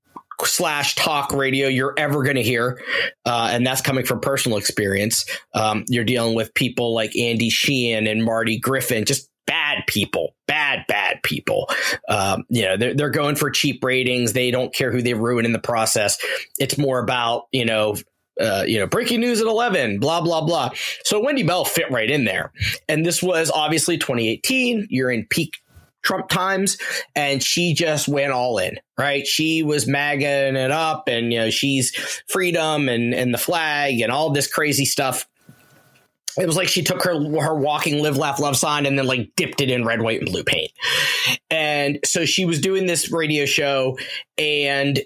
slash 0.43 0.95
talk 0.95 1.33
radio 1.33 1.69
you're 1.69 1.95
ever 1.97 2.23
going 2.23 2.37
to 2.37 2.43
hear. 2.43 2.81
Uh, 3.25 3.51
and 3.53 3.67
that's 3.67 3.81
coming 3.81 4.05
from 4.05 4.21
personal 4.21 4.59
experience. 4.59 5.25
Um, 5.55 5.85
you're 5.89 6.05
dealing 6.05 6.35
with 6.35 6.55
people 6.55 6.95
like 6.95 7.17
Andy 7.17 7.51
Sheehan 7.51 8.07
and 8.07 8.25
Marty 8.25 8.59
Griffin, 8.59 9.05
just 9.05 9.31
bad 9.47 9.85
people, 9.87 10.35
bad, 10.47 10.85
bad 10.89 11.23
people. 11.23 11.69
Um, 12.09 12.45
you 12.49 12.63
know, 12.63 12.77
they're, 12.77 12.95
they're 12.95 13.11
going 13.11 13.37
for 13.37 13.51
cheap 13.51 13.83
ratings. 13.85 14.33
They 14.33 14.51
don't 14.51 14.75
care 14.75 14.91
who 14.91 15.03
they 15.03 15.15
ruin 15.15 15.45
in 15.45 15.53
the 15.53 15.59
process. 15.59 16.19
It's 16.59 16.79
more 16.79 16.99
about, 16.99 17.45
you 17.53 17.65
know, 17.65 17.97
uh, 18.41 18.65
you 18.67 18.79
know, 18.79 18.87
breaking 18.87 19.21
news 19.21 19.41
at 19.41 19.47
11, 19.47 20.01
blah, 20.01 20.21
blah, 20.21 20.45
blah. 20.45 20.71
So 21.05 21.21
Wendy 21.21 21.45
Bell 21.45 21.65
fit 21.65 21.91
right 21.91 22.11
in 22.11 22.25
there. 22.25 22.53
And 22.89 23.07
this 23.07 23.23
was 23.23 23.51
obviously 23.51 23.97
2018. 23.97 24.89
You're 24.91 25.11
in 25.11 25.27
peak 25.31 25.59
Trump 26.05 26.29
times, 26.29 26.79
and 27.17 27.43
she 27.43 27.75
just 27.75 28.07
went 28.09 28.33
all 28.33 28.59
in. 28.59 28.79
Right, 28.97 29.27
she 29.27 29.63
was 29.63 29.89
magging 29.89 30.57
it 30.57 30.71
up, 30.71 31.09
and 31.09 31.33
you 31.33 31.41
know 31.41 31.51
she's 31.51 31.95
freedom 32.29 32.89
and 32.89 33.15
and 33.15 33.35
the 33.35 33.39
flag 33.39 34.01
and 34.01 34.13
all 34.13 34.31
this 34.31 34.47
crazy 34.47 34.85
stuff. 34.85 35.27
It 36.37 36.47
was 36.47 36.57
like 36.57 36.69
she 36.69 36.83
took 36.83 37.03
her 37.05 37.15
her 37.41 37.55
walking 37.55 38.03
live 38.03 38.17
laugh 38.17 38.41
love 38.41 38.57
sign 38.57 38.87
and 38.87 38.99
then 38.99 39.07
like 39.07 39.33
dipped 39.37 39.61
it 39.61 39.71
in 39.71 39.85
red 39.85 40.03
white 40.03 40.21
and 40.21 40.31
blue 40.31 40.45
paint. 40.45 40.73
And 41.51 41.99
so 42.05 42.25
she 42.25 42.45
was 42.45 42.61
doing 42.61 42.87
this 42.87 43.11
radio 43.11 43.47
show 43.47 43.97
and 44.37 45.01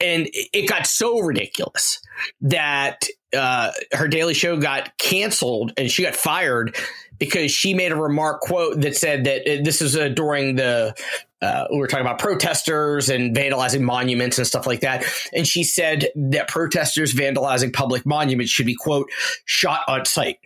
and 0.00 0.28
it 0.32 0.68
got 0.68 0.86
so 0.86 1.20
ridiculous 1.20 2.00
that 2.40 3.06
uh, 3.36 3.72
her 3.92 4.08
daily 4.08 4.34
show 4.34 4.56
got 4.56 4.96
canceled 4.98 5.72
and 5.76 5.90
she 5.90 6.02
got 6.02 6.14
fired 6.14 6.76
because 7.18 7.50
she 7.50 7.74
made 7.74 7.92
a 7.92 7.96
remark 7.96 8.40
quote 8.40 8.80
that 8.80 8.96
said 8.96 9.24
that 9.24 9.40
uh, 9.42 9.62
this 9.62 9.80
is 9.82 9.96
uh, 9.96 10.08
during 10.08 10.56
the 10.56 10.94
uh, 11.42 11.66
we 11.70 11.78
were 11.78 11.86
talking 11.86 12.06
about 12.06 12.18
protesters 12.18 13.08
and 13.08 13.34
vandalizing 13.36 13.82
monuments 13.82 14.38
and 14.38 14.46
stuff 14.46 14.66
like 14.66 14.80
that. 14.80 15.04
And 15.34 15.46
she 15.46 15.64
said 15.64 16.08
that 16.14 16.48
protesters 16.48 17.12
vandalizing 17.12 17.72
public 17.72 18.06
monuments 18.06 18.50
should 18.50 18.66
be, 18.66 18.74
quote, 18.74 19.10
shot 19.44 19.82
on 19.86 20.06
sight. 20.06 20.38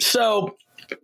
So, 0.00 0.56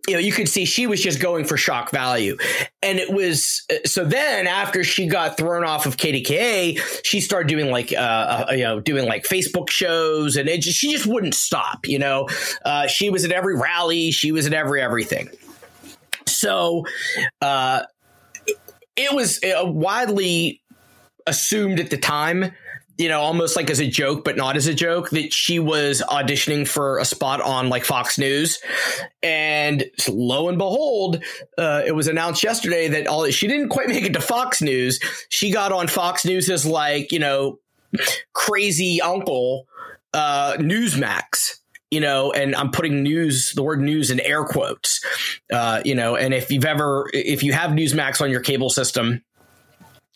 you 0.07 0.13
know, 0.13 0.19
you 0.19 0.31
could 0.31 0.49
see 0.49 0.65
she 0.65 0.87
was 0.87 1.01
just 1.01 1.19
going 1.19 1.45
for 1.45 1.57
shock 1.57 1.91
value. 1.91 2.37
And 2.81 2.99
it 2.99 3.11
was 3.11 3.65
so 3.85 4.03
then 4.03 4.47
after 4.47 4.83
she 4.83 5.07
got 5.07 5.37
thrown 5.37 5.63
off 5.63 5.85
of 5.85 5.97
KDKA, 5.97 6.79
she 7.03 7.21
started 7.21 7.47
doing 7.47 7.71
like, 7.71 7.93
uh, 7.93 7.95
uh, 8.49 8.51
you 8.51 8.63
know, 8.63 8.79
doing 8.79 9.05
like 9.05 9.23
Facebook 9.23 9.69
shows 9.69 10.35
and 10.35 10.49
just, 10.61 10.77
she 10.77 10.91
just 10.91 11.05
wouldn't 11.05 11.35
stop. 11.35 11.87
You 11.87 11.99
know, 11.99 12.27
uh, 12.63 12.87
she 12.87 13.09
was 13.09 13.25
at 13.25 13.31
every 13.31 13.55
rally, 13.55 14.11
she 14.11 14.31
was 14.31 14.45
at 14.45 14.53
every 14.53 14.81
everything. 14.81 15.29
So, 16.27 16.85
uh, 17.41 17.83
it 18.95 19.13
was 19.13 19.43
uh, 19.43 19.65
widely 19.65 20.61
assumed 21.27 21.79
at 21.79 21.89
the 21.89 21.97
time 21.97 22.53
you 22.97 23.09
know, 23.09 23.19
almost 23.19 23.55
like 23.55 23.69
as 23.69 23.79
a 23.79 23.87
joke, 23.87 24.23
but 24.23 24.37
not 24.37 24.55
as 24.55 24.67
a 24.67 24.73
joke, 24.73 25.09
that 25.09 25.33
she 25.33 25.59
was 25.59 26.01
auditioning 26.07 26.67
for 26.67 26.97
a 26.97 27.05
spot 27.05 27.41
on 27.41 27.69
like 27.69 27.83
Fox 27.83 28.17
News. 28.17 28.59
And 29.21 29.85
lo 30.07 30.47
and 30.47 30.57
behold, 30.57 31.23
uh, 31.57 31.83
it 31.85 31.91
was 31.93 32.07
announced 32.07 32.43
yesterday 32.43 32.87
that 32.89 33.07
all 33.07 33.29
she 33.31 33.47
didn't 33.47 33.69
quite 33.69 33.89
make 33.89 34.03
it 34.03 34.13
to 34.13 34.21
Fox 34.21 34.61
News. 34.61 34.99
She 35.29 35.51
got 35.51 35.71
on 35.71 35.87
Fox 35.87 36.25
News 36.25 36.49
as 36.49 36.65
like, 36.65 37.11
you 37.11 37.19
know, 37.19 37.59
crazy 38.33 39.01
uncle, 39.01 39.67
uh, 40.13 40.53
Newsmax 40.57 41.59
you 41.91 42.01
know, 42.01 42.31
and 42.33 42.55
I'm 42.55 42.71
putting 42.71 43.03
news, 43.03 43.53
the 43.53 43.63
word 43.63 43.79
news 43.79 44.11
in 44.11 44.19
air 44.19 44.43
quotes, 44.43 44.99
uh, 45.53 45.81
you 45.85 45.95
know, 45.95 46.17
and 46.17 46.33
if 46.33 46.51
you've 46.51 46.65
ever, 46.65 47.09
if 47.13 47.41
you 47.41 47.53
have 47.53 47.71
Newsmax 47.71 48.21
on 48.21 48.31
your 48.31 48.41
cable 48.41 48.69
system, 48.69 49.23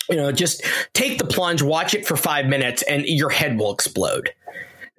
you 0.10 0.16
know, 0.16 0.32
just 0.32 0.63
take 0.94 1.18
the 1.18 1.25
plunge, 1.25 1.62
watch 1.62 1.94
it 1.94 2.06
for 2.08 2.16
five 2.16 2.48
minutes, 2.48 2.82
and 2.84 3.06
your 3.06 3.30
head 3.30 3.58
will 3.58 3.74
explode. 3.74 4.32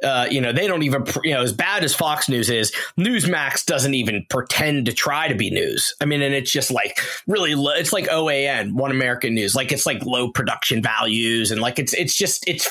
Uh, 0.02 0.26
you 0.30 0.40
know, 0.40 0.50
they 0.50 0.66
don't 0.66 0.82
even, 0.82 1.04
you 1.24 1.34
know, 1.34 1.42
as 1.42 1.52
bad 1.52 1.84
as 1.84 1.94
Fox 1.94 2.26
News 2.26 2.48
is, 2.48 2.72
Newsmax 2.98 3.66
doesn't 3.66 3.92
even 3.92 4.24
pretend 4.30 4.86
to 4.86 4.94
try 4.94 5.28
to 5.28 5.34
be 5.34 5.50
news. 5.50 5.94
I 6.00 6.06
mean, 6.06 6.22
and 6.22 6.34
it's 6.34 6.50
just 6.50 6.70
like 6.70 6.98
really, 7.26 7.52
it's 7.78 7.92
like 7.92 8.06
OAN, 8.06 8.72
One 8.72 8.90
American 8.90 9.34
News, 9.34 9.54
like 9.54 9.72
it's 9.72 9.84
like 9.84 10.02
low 10.02 10.30
production 10.30 10.82
values, 10.82 11.50
and 11.50 11.60
like 11.60 11.78
it's, 11.78 11.92
it's 11.92 12.16
just, 12.16 12.48
it's, 12.48 12.70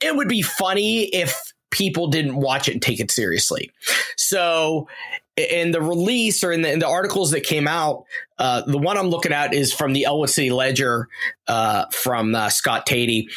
it 0.00 0.14
would 0.14 0.28
be 0.28 0.42
funny 0.42 1.06
if 1.06 1.52
people 1.70 2.06
didn't 2.08 2.36
watch 2.36 2.68
it 2.68 2.72
and 2.72 2.82
take 2.82 3.00
it 3.00 3.10
seriously. 3.10 3.70
So 4.16 4.86
in 5.48 5.70
the 5.70 5.80
release 5.80 6.42
or 6.44 6.52
in 6.52 6.62
the, 6.62 6.72
in 6.72 6.78
the 6.78 6.88
articles 6.88 7.30
that 7.30 7.42
came 7.42 7.68
out, 7.68 8.04
uh, 8.38 8.62
the 8.62 8.78
one 8.78 8.96
I'm 8.96 9.08
looking 9.08 9.32
at 9.32 9.54
is 9.54 9.72
from 9.72 9.92
the 9.92 10.04
Ellwood 10.04 10.30
City 10.30 10.50
Ledger 10.50 11.08
uh, 11.48 11.86
from 11.92 12.34
uh, 12.34 12.48
Scott 12.48 12.86
Tady, 12.86 13.28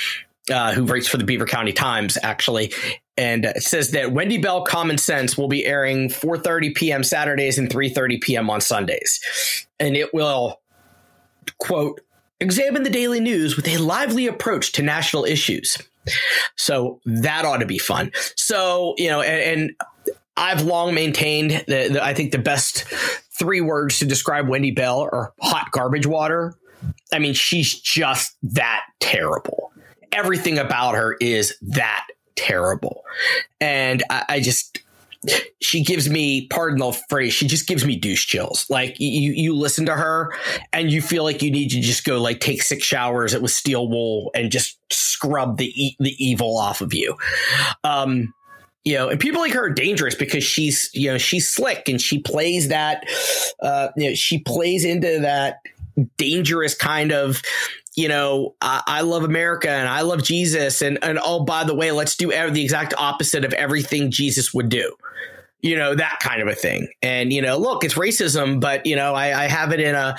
uh, 0.52 0.74
who 0.74 0.86
writes 0.86 1.08
for 1.08 1.18
the 1.18 1.24
Beaver 1.24 1.46
County 1.46 1.74
Times, 1.74 2.18
actually. 2.22 2.74
And 3.16 3.46
it 3.46 3.64
says 3.64 3.92
that 3.92 4.12
Wendy 4.12 4.38
Bell 4.38 4.64
Common 4.64 4.98
Sense 4.98 5.38
will 5.38 5.48
be 5.48 5.66
airing 5.66 6.10
4.30 6.10 6.76
p.m. 6.76 7.04
Saturdays 7.04 7.58
and 7.58 7.70
3.30 7.70 8.22
p.m. 8.22 8.50
on 8.50 8.60
Sundays. 8.60 9.68
And 9.80 9.96
it 9.96 10.14
will, 10.14 10.60
quote, 11.60 12.02
examine 12.40 12.84
the 12.84 12.90
daily 12.90 13.20
news 13.20 13.56
with 13.56 13.68
a 13.68 13.78
lively 13.78 14.28
approach 14.28 14.72
to 14.74 14.84
national 14.84 15.26
issues. 15.26 15.78
So 16.56 17.00
that 17.06 17.46
ought 17.46 17.58
to 17.58 17.66
be 17.66 17.78
fun. 17.78 18.12
So, 18.36 18.96
you 18.98 19.10
know, 19.10 19.22
and, 19.22 19.62
and 19.62 19.72
I've 20.36 20.64
long 20.64 20.94
maintained 20.94 21.64
that 21.68 22.02
I 22.02 22.14
think 22.14 22.32
the 22.32 22.40
best 22.40 22.86
three 23.38 23.62
words 23.62 24.00
to 24.00 24.06
describe 24.06 24.48
Wendy 24.48 24.72
Bell 24.72 25.02
are 25.02 25.34
hot 25.42 25.72
garbage 25.72 26.08
water. 26.08 26.56
I 27.14 27.20
mean, 27.20 27.34
she's 27.34 27.80
just 27.80 28.36
that 28.44 28.82
terrible. 29.00 29.72
Everything 30.12 30.58
about 30.58 30.96
her 30.96 31.16
is 31.20 31.56
that 31.62 32.08
terrible. 32.36 33.04
And 33.62 34.04
I, 34.10 34.26
I 34.30 34.40
just, 34.40 34.80
she 35.62 35.84
gives 35.84 36.10
me, 36.10 36.48
pardon 36.48 36.80
the 36.80 36.92
phrase, 37.10 37.34
she 37.34 37.48
just 37.48 37.68
gives 37.68 37.86
me 37.86 37.96
douche 37.96 38.26
chills. 38.26 38.66
Like 38.70 39.00
you, 39.00 39.32
you 39.32 39.56
listen 39.56 39.86
to 39.86 39.96
her 39.96 40.34
and 40.72 40.92
you 40.92 41.02
feel 41.02 41.24
like 41.24 41.42
you 41.42 41.52
need 41.52 41.70
to 41.70 41.80
just 41.80 42.04
go 42.04 42.20
like 42.22 42.40
take 42.40 42.62
six 42.62 42.84
showers 42.84 43.38
with 43.38 43.52
steel 43.52 43.88
wool 43.88 44.32
and 44.36 44.52
just 44.52 44.78
scrub 44.92 45.58
the 45.58 45.96
the 46.00 46.16
evil 46.24 46.58
off 46.58 46.82
of 46.82 46.94
you. 46.94 47.16
Um, 47.84 48.34
you 48.84 48.96
know, 48.96 49.10
and 49.10 49.20
people 49.20 49.42
like 49.42 49.54
her 49.54 49.66
are 49.66 49.70
dangerous 49.70 50.16
because 50.16 50.44
she's, 50.44 50.90
you 50.94 51.12
know, 51.12 51.18
she's 51.18 51.50
slick 51.50 51.88
and 51.88 52.02
she 52.02 52.20
plays 52.20 52.68
that, 52.68 53.06
uh, 53.62 53.90
you 53.96 54.10
know, 54.10 54.16
she 54.16 54.40
plays 54.40 54.84
into 54.84 55.20
that 55.22 55.62
dangerous 56.18 56.76
kind 56.76 57.12
of, 57.12 57.42
you 57.96 58.08
know, 58.08 58.56
I, 58.62 58.82
I, 58.86 59.02
love 59.02 59.24
America 59.24 59.70
and 59.70 59.88
I 59.88 60.02
love 60.02 60.24
Jesus. 60.24 60.82
And, 60.82 61.00
and 61.04 61.20
oh, 61.24 61.46
by 61.46 61.64
the 61.64 61.76
way, 61.76 61.92
let's 61.92 62.18
do 62.18 62.30
the 62.30 62.62
exact 62.62 62.94
opposite 62.98 63.46
of 63.46 63.54
everything 63.54 64.12
Jesus 64.12 64.54
would 64.54 64.70
do 64.70 64.96
you 65.64 65.78
know, 65.78 65.96
that 65.96 66.20
kind 66.22 66.42
of 66.42 66.50
a 66.50 66.54
thing. 66.54 66.90
And, 67.02 67.32
you 67.32 67.42
know, 67.42 67.58
look, 67.58 67.86
it's 67.86 67.94
racism, 67.94 68.60
but, 68.60 68.86
you 68.86 68.98
know, 68.98 69.14
I, 69.14 69.46
I 69.46 69.48
have 69.48 69.72
it 69.72 69.80
in 69.80 69.96
a, 69.96 70.18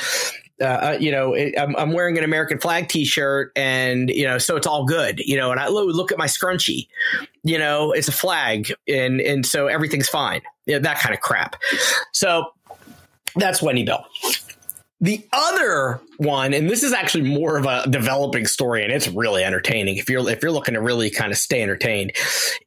uh, 0.60 0.96
you 1.00 1.10
know, 1.10 1.34
it, 1.34 1.54
I'm, 1.58 1.74
I'm, 1.76 1.92
wearing 1.92 2.16
an 2.16 2.24
American 2.24 2.58
flag 2.58 2.88
T-shirt, 2.88 3.50
and 3.56 4.08
you 4.10 4.24
know, 4.24 4.38
so 4.38 4.56
it's 4.56 4.66
all 4.66 4.84
good, 4.84 5.18
you 5.18 5.36
know. 5.36 5.50
And 5.50 5.58
I 5.58 5.68
look, 5.68 5.92
look 5.94 6.12
at 6.12 6.18
my 6.18 6.26
scrunchie, 6.26 6.86
you 7.42 7.58
know, 7.58 7.92
it's 7.92 8.08
a 8.08 8.12
flag, 8.12 8.72
and 8.86 9.20
and 9.20 9.44
so 9.44 9.66
everything's 9.66 10.08
fine. 10.08 10.42
You 10.66 10.74
know, 10.74 10.80
that 10.80 10.98
kind 10.98 11.14
of 11.14 11.20
crap. 11.20 11.56
So 12.12 12.52
that's 13.34 13.60
Wendy 13.60 13.84
Bell. 13.84 14.06
The 15.00 15.26
other 15.32 16.00
one, 16.18 16.54
and 16.54 16.70
this 16.70 16.82
is 16.82 16.92
actually 16.92 17.24
more 17.24 17.58
of 17.58 17.66
a 17.66 17.84
developing 17.90 18.46
story, 18.46 18.84
and 18.84 18.92
it's 18.92 19.08
really 19.08 19.42
entertaining. 19.42 19.96
If 19.96 20.08
you're 20.08 20.28
if 20.30 20.40
you're 20.40 20.52
looking 20.52 20.74
to 20.74 20.80
really 20.80 21.10
kind 21.10 21.32
of 21.32 21.38
stay 21.38 21.62
entertained, 21.62 22.12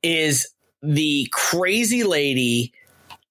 is 0.03 0.47
the 0.83 1.27
crazy 1.31 2.03
lady 2.03 2.73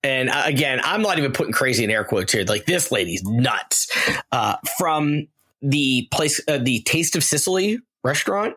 and 0.07 0.31
uh, 0.31 0.43
again, 0.45 0.81
I'm 0.85 1.03
not 1.03 1.19
even 1.19 1.33
putting 1.33 1.53
crazy 1.53 1.83
in 1.83 1.91
air 1.91 2.05
quotes 2.05 2.33
here. 2.33 2.45
Like 2.45 2.65
this 2.65 2.93
lady's 2.93 3.25
nuts. 3.25 3.91
Uh, 4.31 4.57
from 4.79 5.27
the 5.63 6.07
place, 6.13 6.41
uh, 6.47 6.59
the 6.59 6.81
Taste 6.83 7.17
of 7.17 7.25
Sicily 7.25 7.81
restaurant. 8.05 8.55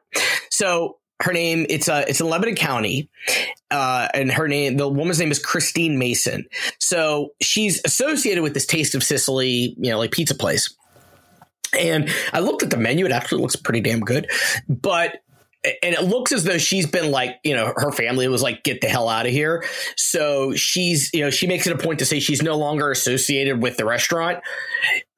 So 0.52 0.98
her 1.22 1.34
name 1.34 1.66
it's 1.68 1.90
uh, 1.90 2.06
it's 2.08 2.22
in 2.22 2.30
Lebanon 2.30 2.54
County, 2.56 3.10
uh, 3.72 4.10
and 4.14 4.32
her 4.32 4.48
name 4.48 4.78
the 4.78 4.88
woman's 4.88 5.20
name 5.20 5.32
is 5.32 5.40
Christine 5.40 5.98
Mason. 5.98 6.46
So 6.78 7.34
she's 7.42 7.82
associated 7.84 8.44
with 8.44 8.54
this 8.54 8.68
Taste 8.68 8.94
of 8.94 9.04
Sicily, 9.04 9.76
you 9.80 9.90
know, 9.90 9.98
like 9.98 10.12
pizza 10.12 10.36
place. 10.36 10.76
And 11.78 12.10
I 12.32 12.42
looked 12.42 12.62
at 12.62 12.70
the 12.70 12.78
menu; 12.78 13.06
it 13.06 13.12
actually 13.12 13.42
looks 13.42 13.56
pretty 13.56 13.82
damn 13.82 14.02
good. 14.02 14.30
But 14.68 15.24
and 15.64 15.94
it 15.94 16.04
looks 16.04 16.32
as 16.32 16.44
though 16.46 16.58
she's 16.58 16.86
been 16.86 17.12
like, 17.12 17.38
you 17.44 17.54
know, 17.54 17.74
her 17.76 17.92
family 17.92 18.28
was 18.30 18.42
like, 18.42 18.64
get 18.64 18.80
the 18.80 18.88
hell 18.88 19.10
out 19.10 19.26
of 19.26 19.32
here. 19.32 19.66
So 19.98 20.54
she's, 20.56 21.10
you 21.14 21.22
know, 21.22 21.30
she 21.30 21.48
makes 21.48 21.68
it 21.68 21.74
a 21.74 21.78
point 21.78 22.00
to 22.00 22.06
say 22.06 22.20
she's 22.20 22.42
no 22.42 22.58
longer 22.58 22.92
associated 22.92 23.62
with 23.62 23.76
the 23.76 23.86
restaurant, 23.86 24.40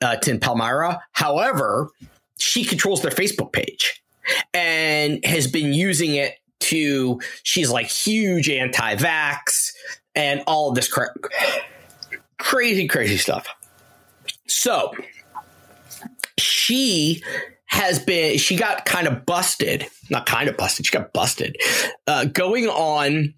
uh, 0.01 0.15
Tin 0.15 0.39
Palmyra. 0.39 1.00
However, 1.12 1.89
she 2.39 2.63
controls 2.63 3.03
their 3.03 3.12
Facebook 3.12 3.51
page 3.51 4.03
and 4.53 5.24
has 5.25 5.45
been 5.45 5.74
using 5.74 6.15
it 6.15 6.38
to, 6.62 7.19
she's 7.43 7.69
like 7.69 7.88
huge 7.88 8.50
anti 8.50 8.95
vax 8.95 9.74
and 10.15 10.43
all 10.48 10.69
of 10.69 10.75
this 10.75 10.91
cra- 10.91 11.13
crazy, 12.39 12.88
crazy 12.88 13.17
stuff. 13.17 13.48
So 14.48 14.91
she 16.39 17.24
has 17.71 17.99
been 17.99 18.37
she 18.37 18.55
got 18.55 18.85
kind 18.85 19.07
of 19.07 19.25
busted 19.25 19.87
not 20.09 20.25
kind 20.25 20.49
of 20.49 20.57
busted 20.57 20.85
she 20.85 20.91
got 20.91 21.13
busted 21.13 21.57
uh, 22.07 22.25
going 22.25 22.67
on 22.67 23.33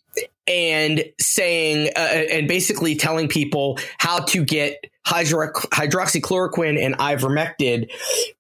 and 0.48 1.06
saying 1.20 1.90
uh, 1.96 2.00
and 2.00 2.48
basically 2.48 2.96
telling 2.96 3.28
people 3.28 3.80
how 3.98 4.20
to 4.20 4.44
get 4.44 4.84
hydro- 5.06 5.52
hydroxychloroquine 5.54 6.84
and 6.84 6.98
ivermectin 6.98 7.90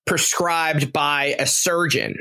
prescribed 0.05 0.91
by 0.91 1.35
a 1.39 1.45
surgeon 1.45 2.17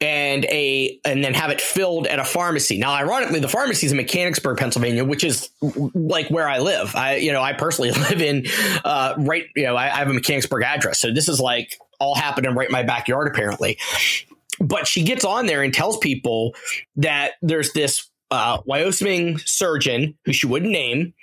and 0.00 0.44
a 0.46 0.98
and 1.04 1.24
then 1.24 1.34
have 1.34 1.50
it 1.50 1.60
filled 1.60 2.06
at 2.06 2.18
a 2.18 2.24
pharmacy. 2.24 2.78
Now, 2.78 2.92
ironically, 2.92 3.40
the 3.40 3.48
pharmacy 3.48 3.86
is 3.86 3.92
in 3.92 3.96
Mechanicsburg, 3.96 4.58
Pennsylvania, 4.58 5.04
which 5.04 5.24
is 5.24 5.48
like 5.62 6.28
where 6.28 6.48
I 6.48 6.58
live. 6.58 6.94
I 6.94 7.16
you 7.16 7.32
know 7.32 7.40
I 7.40 7.54
personally 7.54 7.90
live 8.10 8.20
in 8.20 8.44
uh, 8.84 9.14
right 9.18 9.46
you 9.56 9.64
know 9.64 9.76
I, 9.76 9.84
I 9.84 9.96
have 9.98 10.08
a 10.08 10.12
Mechanicsburg 10.12 10.62
address, 10.62 11.00
so 11.00 11.12
this 11.12 11.28
is 11.28 11.40
like 11.40 11.78
all 12.04 12.14
happening 12.14 12.54
right 12.54 12.68
in 12.68 12.72
my 12.72 12.82
backyard, 12.82 13.26
apparently. 13.26 13.78
But 14.60 14.86
she 14.86 15.02
gets 15.02 15.24
on 15.24 15.46
there 15.46 15.62
and 15.62 15.72
tells 15.72 15.98
people 15.98 16.54
that 16.96 17.32
there's 17.42 17.72
this 17.72 18.08
uh, 18.30 18.58
Wyoming 18.66 19.38
surgeon 19.38 20.16
who 20.24 20.32
she 20.32 20.46
wouldn't 20.46 20.70
name, 20.70 21.14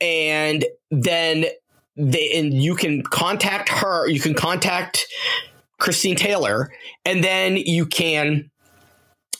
and 0.00 0.64
then 0.90 1.46
they 1.96 2.32
and 2.36 2.52
you 2.52 2.74
can 2.74 3.02
contact 3.02 3.68
her. 3.68 4.08
You 4.08 4.20
can 4.20 4.34
contact 4.34 5.06
Christine 5.78 6.16
Taylor, 6.16 6.70
and 7.04 7.22
then 7.22 7.56
you 7.56 7.86
can 7.86 8.50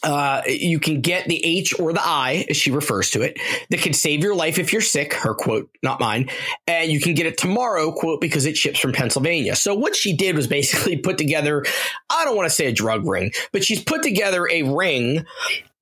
uh, 0.03 0.41
you 0.47 0.79
can 0.79 1.01
get 1.01 1.27
the 1.27 1.43
H 1.43 1.79
or 1.79 1.93
the 1.93 2.01
I, 2.03 2.45
as 2.49 2.57
she 2.57 2.71
refers 2.71 3.11
to 3.11 3.21
it, 3.21 3.39
that 3.69 3.81
can 3.81 3.93
save 3.93 4.23
your 4.23 4.35
life 4.35 4.59
if 4.59 4.71
you're 4.71 4.81
sick, 4.81 5.13
her 5.13 5.33
quote, 5.33 5.69
not 5.83 5.99
mine. 5.99 6.29
And 6.67 6.91
you 6.91 6.99
can 6.99 7.13
get 7.13 7.25
it 7.25 7.37
tomorrow, 7.37 7.91
quote, 7.91 8.21
because 8.21 8.45
it 8.45 8.57
ships 8.57 8.79
from 8.79 8.93
Pennsylvania. 8.93 9.55
So 9.55 9.75
what 9.75 9.95
she 9.95 10.15
did 10.15 10.35
was 10.35 10.47
basically 10.47 10.97
put 11.07 11.17
together, 11.17 11.65
I 12.09 12.25
don't 12.25 12.35
want 12.35 12.49
to 12.49 12.55
say 12.55 12.67
a 12.67 12.71
drug 12.71 13.07
ring, 13.07 13.31
but 13.51 13.63
she's 13.63 13.83
put 13.83 14.03
together 14.03 14.47
a 14.49 14.63
ring 14.63 15.25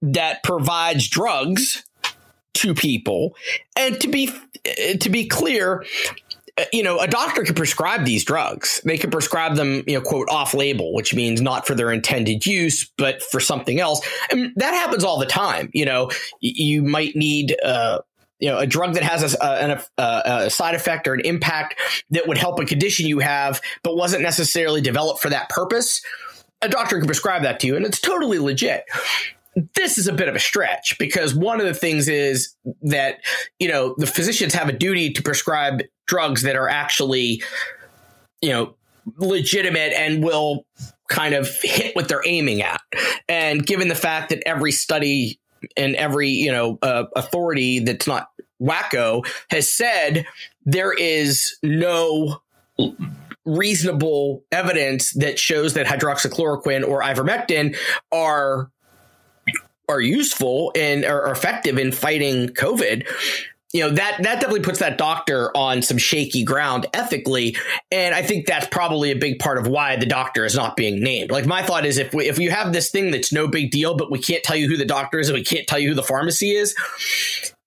that 0.01 0.43
provides 0.43 1.07
drugs 1.07 1.83
to 2.55 2.73
people. 2.73 3.35
And 3.75 3.99
to 4.01 4.07
be, 4.07 4.31
to 4.99 5.09
be 5.09 5.27
clear, 5.27 5.85
you 6.71 6.83
know, 6.83 6.99
a 6.99 7.07
doctor 7.07 7.43
can 7.43 7.55
prescribe 7.55 8.05
these 8.05 8.23
drugs. 8.23 8.81
They 8.85 8.97
can 8.97 9.11
prescribe 9.11 9.55
them, 9.55 9.83
you 9.87 9.95
know, 9.95 10.01
quote, 10.01 10.29
off 10.29 10.53
label, 10.53 10.93
which 10.93 11.13
means 11.13 11.41
not 11.41 11.67
for 11.67 11.75
their 11.75 11.91
intended 11.91 12.45
use, 12.45 12.89
but 12.97 13.21
for 13.23 13.39
something 13.39 13.79
else. 13.79 14.05
And 14.31 14.53
that 14.55 14.73
happens 14.73 15.03
all 15.03 15.19
the 15.19 15.25
time. 15.25 15.69
You 15.73 15.85
know, 15.85 16.11
you 16.39 16.81
might 16.81 17.15
need, 17.15 17.55
uh, 17.61 17.99
you 18.39 18.49
know, 18.49 18.57
a 18.57 18.67
drug 18.67 18.93
that 18.93 19.03
has 19.03 19.33
a, 19.33 19.83
a, 19.97 20.03
a, 20.25 20.49
side 20.49 20.75
effect 20.75 21.07
or 21.07 21.13
an 21.13 21.21
impact 21.21 21.75
that 22.11 22.27
would 22.27 22.37
help 22.37 22.59
a 22.59 22.65
condition 22.65 23.05
you 23.05 23.19
have, 23.19 23.61
but 23.83 23.97
wasn't 23.97 24.23
necessarily 24.23 24.81
developed 24.81 25.21
for 25.21 25.29
that 25.29 25.49
purpose. 25.49 26.01
A 26.61 26.69
doctor 26.69 26.97
can 26.97 27.05
prescribe 27.05 27.43
that 27.43 27.59
to 27.61 27.67
you, 27.67 27.75
and 27.75 27.85
it's 27.85 27.99
totally 27.99 28.39
legit 28.39 28.85
this 29.73 29.97
is 29.97 30.07
a 30.07 30.13
bit 30.13 30.27
of 30.27 30.35
a 30.35 30.39
stretch 30.39 30.97
because 30.99 31.33
one 31.33 31.61
of 31.61 31.65
the 31.65 31.73
things 31.73 32.09
is 32.09 32.55
that 32.81 33.19
you 33.57 33.69
know 33.69 33.95
the 33.97 34.07
physicians 34.07 34.53
have 34.53 34.67
a 34.67 34.73
duty 34.73 35.13
to 35.13 35.21
prescribe 35.21 35.81
drugs 36.05 36.43
that 36.43 36.55
are 36.55 36.69
actually 36.69 37.41
you 38.41 38.49
know 38.49 38.75
legitimate 39.17 39.93
and 39.93 40.23
will 40.23 40.65
kind 41.07 41.35
of 41.35 41.49
hit 41.61 41.95
what 41.95 42.07
they're 42.07 42.25
aiming 42.25 42.61
at. 42.61 42.81
And 43.29 43.65
given 43.65 43.87
the 43.87 43.95
fact 43.95 44.29
that 44.29 44.41
every 44.45 44.71
study 44.71 45.39
and 45.77 45.95
every 45.95 46.29
you 46.29 46.51
know 46.51 46.77
uh, 46.81 47.05
authority 47.15 47.79
that's 47.79 48.07
not 48.07 48.29
wacko 48.61 49.25
has 49.49 49.69
said 49.69 50.25
there 50.65 50.93
is 50.93 51.57
no 51.61 52.41
reasonable 53.45 54.43
evidence 54.51 55.11
that 55.13 55.37
shows 55.37 55.73
that 55.73 55.85
hydroxychloroquine 55.85 56.87
or 56.87 57.01
ivermectin 57.01 57.77
are 58.11 58.71
are 59.87 60.01
useful 60.01 60.71
and 60.75 61.05
are 61.05 61.31
effective 61.31 61.77
in 61.77 61.91
fighting 61.91 62.47
COVID, 62.49 63.07
you 63.75 63.81
know 63.81 63.89
that 63.89 64.23
that 64.23 64.35
definitely 64.35 64.61
puts 64.61 64.79
that 64.79 64.97
doctor 64.97 65.55
on 65.55 65.81
some 65.81 65.97
shaky 65.97 66.43
ground 66.45 66.87
ethically. 66.93 67.57
And 67.91 68.15
i 68.15 68.21
think 68.21 68.47
that's 68.47 68.67
probably 68.67 69.11
a 69.11 69.15
big 69.15 69.39
part 69.39 69.57
of 69.57 69.67
why 69.67 69.97
the 69.97 70.05
doctor 70.05 70.45
is 70.45 70.55
not 70.55 70.77
being 70.77 71.03
named. 71.03 71.29
Like 71.29 71.45
my 71.45 71.61
thought 71.61 71.85
is 71.85 71.97
if 71.97 72.13
we 72.13 72.29
if 72.29 72.39
you 72.39 72.51
have 72.51 72.71
this 72.71 72.89
thing 72.89 73.11
that's 73.11 73.33
no 73.33 73.47
big 73.47 73.71
deal 73.71 73.97
but 73.97 74.09
we 74.09 74.19
can't 74.19 74.43
tell 74.43 74.55
you 74.55 74.69
who 74.69 74.77
the 74.77 74.85
doctor 74.85 75.19
is 75.19 75.27
and 75.27 75.37
we 75.37 75.43
can't 75.43 75.67
tell 75.67 75.77
you 75.77 75.89
who 75.89 75.93
the 75.93 76.03
pharmacy 76.03 76.51
is 76.51 76.73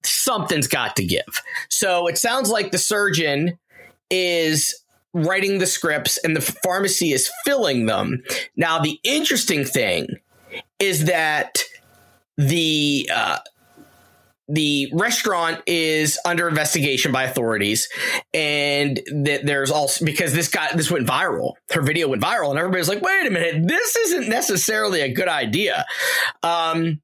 something's 0.03 0.67
got 0.67 0.97
to 0.97 1.05
give. 1.05 1.43
So 1.69 2.07
it 2.07 2.17
sounds 2.17 2.51
like 2.51 2.71
the 2.71 2.79
surgeon 2.79 3.59
is 4.11 4.75
writing 5.13 5.59
the 5.59 5.67
scripts 5.67 6.19
and 6.19 6.35
the 6.35 6.41
pharmacy 6.41 7.13
is 7.13 7.31
filling 7.45 7.87
them. 7.87 8.23
Now 8.57 8.79
the 8.79 8.99
interesting 9.05 9.65
thing 9.65 10.07
is 10.79 11.07
that 11.07 11.63
the 12.37 13.11
uh, 13.13 13.39
the 14.49 14.91
restaurant 14.95 15.63
is 15.67 16.19
under 16.25 16.49
investigation 16.49 17.13
by 17.13 17.25
authorities 17.25 17.89
and 18.33 19.01
that 19.25 19.45
there's 19.45 19.71
also 19.71 20.05
because 20.05 20.33
this 20.33 20.49
got 20.49 20.77
this 20.77 20.91
went 20.91 21.07
viral. 21.07 21.55
Her 21.71 21.83
video 21.83 22.09
went 22.09 22.23
viral 22.23 22.51
and 22.51 22.59
everybody's 22.59 22.89
like 22.89 23.03
wait 23.03 23.27
a 23.27 23.31
minute 23.31 23.69
this 23.69 23.97
isn't 23.97 24.29
necessarily 24.29 25.03
a 25.03 25.13
good 25.13 25.29
idea. 25.29 25.85
Um, 26.43 27.01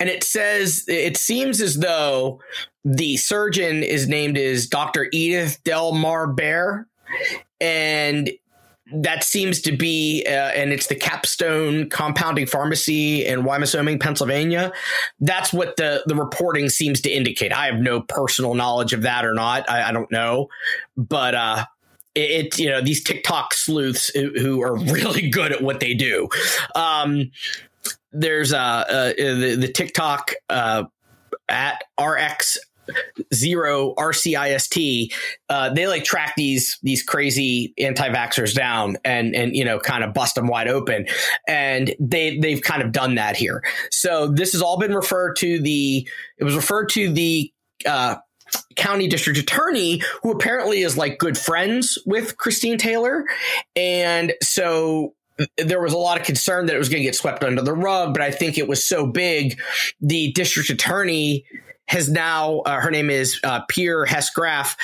and 0.00 0.10
it 0.10 0.24
says 0.24 0.84
it 0.88 1.16
seems 1.16 1.60
as 1.60 1.78
though 1.78 2.40
the 2.84 3.16
surgeon 3.16 3.82
is 3.82 4.08
named 4.08 4.36
as 4.36 4.66
dr 4.66 5.08
edith 5.12 5.62
delmar 5.62 6.26
bear 6.26 6.88
and 7.60 8.30
that 8.94 9.24
seems 9.24 9.60
to 9.62 9.76
be, 9.76 10.24
uh, 10.26 10.30
and 10.30 10.72
it's 10.72 10.86
the 10.86 10.94
Capstone 10.94 11.88
Compounding 11.88 12.46
Pharmacy 12.46 13.24
in 13.24 13.44
Wyoming, 13.44 13.98
Pennsylvania. 13.98 14.72
That's 15.20 15.52
what 15.52 15.76
the 15.76 16.02
the 16.06 16.14
reporting 16.14 16.68
seems 16.68 17.00
to 17.02 17.10
indicate. 17.10 17.52
I 17.52 17.66
have 17.66 17.80
no 17.80 18.00
personal 18.00 18.54
knowledge 18.54 18.92
of 18.92 19.02
that 19.02 19.24
or 19.24 19.34
not. 19.34 19.68
I, 19.68 19.88
I 19.88 19.92
don't 19.92 20.10
know, 20.10 20.48
but 20.96 21.34
uh, 21.34 21.64
it, 22.14 22.30
it, 22.30 22.58
you 22.58 22.70
know 22.70 22.80
these 22.80 23.02
TikTok 23.02 23.54
sleuths 23.54 24.08
who, 24.08 24.32
who, 24.38 24.62
are 24.62 24.76
really 24.78 25.28
good 25.28 25.52
at 25.52 25.62
what 25.62 25.80
they 25.80 25.94
do. 25.94 26.28
Um, 26.74 27.30
there's 28.12 28.52
uh, 28.52 28.58
uh 28.58 29.12
the, 29.16 29.56
the 29.58 29.68
TikTok 29.68 30.32
uh, 30.50 30.84
at 31.48 31.84
RX 32.00 32.58
zero 33.32 33.94
RCIST, 33.96 35.12
uh, 35.48 35.72
they 35.72 35.86
like 35.86 36.04
track 36.04 36.34
these 36.36 36.78
these 36.82 37.02
crazy 37.02 37.74
anti-vaxxers 37.78 38.54
down 38.54 38.96
and 39.04 39.34
and 39.34 39.54
you 39.54 39.64
know 39.64 39.78
kind 39.78 40.04
of 40.04 40.14
bust 40.14 40.34
them 40.34 40.46
wide 40.46 40.68
open, 40.68 41.06
and 41.46 41.94
they 42.00 42.38
they've 42.38 42.62
kind 42.62 42.82
of 42.82 42.92
done 42.92 43.16
that 43.16 43.36
here. 43.36 43.62
So 43.90 44.28
this 44.28 44.52
has 44.52 44.62
all 44.62 44.78
been 44.78 44.94
referred 44.94 45.36
to 45.36 45.60
the 45.60 46.08
it 46.38 46.44
was 46.44 46.56
referred 46.56 46.88
to 46.90 47.12
the. 47.12 47.52
Uh, 47.86 48.16
county 48.76 49.08
district 49.08 49.38
attorney 49.38 50.02
who 50.22 50.30
apparently 50.30 50.82
is 50.82 50.98
like 50.98 51.16
good 51.18 51.38
friends 51.38 51.96
with 52.04 52.36
Christine 52.36 52.76
Taylor 52.76 53.24
and 53.76 54.34
so 54.42 55.14
there 55.56 55.80
was 55.80 55.92
a 55.92 55.98
lot 55.98 56.20
of 56.20 56.26
concern 56.26 56.66
that 56.66 56.74
it 56.74 56.78
was 56.78 56.88
going 56.88 57.00
to 57.00 57.04
get 57.04 57.14
swept 57.14 57.42
under 57.42 57.62
the 57.62 57.72
rug, 57.72 58.12
but 58.12 58.22
I 58.22 58.30
think 58.30 58.58
it 58.58 58.68
was 58.68 58.86
so 58.86 59.06
big. 59.06 59.58
The 60.00 60.32
district 60.32 60.70
attorney 60.70 61.44
has 61.92 62.10
now 62.10 62.60
uh, 62.60 62.80
her 62.80 62.90
name 62.90 63.10
is 63.10 63.38
uh, 63.44 63.60
Pier 63.68 64.06
Hess 64.06 64.30
Graf 64.30 64.76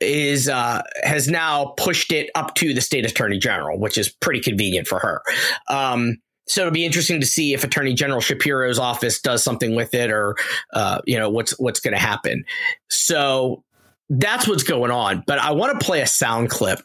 is 0.00 0.48
uh, 0.48 0.82
has 1.02 1.28
now 1.28 1.66
pushed 1.76 2.10
it 2.10 2.30
up 2.34 2.54
to 2.56 2.74
the 2.74 2.80
state 2.80 3.06
attorney 3.06 3.38
general, 3.38 3.78
which 3.78 3.96
is 3.96 4.08
pretty 4.08 4.40
convenient 4.40 4.88
for 4.88 4.98
her. 4.98 5.22
Um, 5.68 6.16
so 6.48 6.62
it'll 6.62 6.72
be 6.72 6.84
interesting 6.84 7.20
to 7.20 7.26
see 7.26 7.54
if 7.54 7.62
Attorney 7.62 7.94
General 7.94 8.20
Shapiro's 8.20 8.80
office 8.80 9.20
does 9.20 9.44
something 9.44 9.76
with 9.76 9.94
it, 9.94 10.10
or 10.10 10.34
uh, 10.72 11.00
you 11.06 11.16
know 11.16 11.30
what's 11.30 11.56
what's 11.60 11.78
going 11.78 11.94
to 11.94 12.00
happen. 12.00 12.44
So 12.88 13.62
that's 14.08 14.48
what's 14.48 14.64
going 14.64 14.90
on. 14.90 15.22
But 15.28 15.38
I 15.38 15.52
want 15.52 15.78
to 15.78 15.86
play 15.86 16.00
a 16.00 16.06
sound 16.06 16.50
clip 16.50 16.80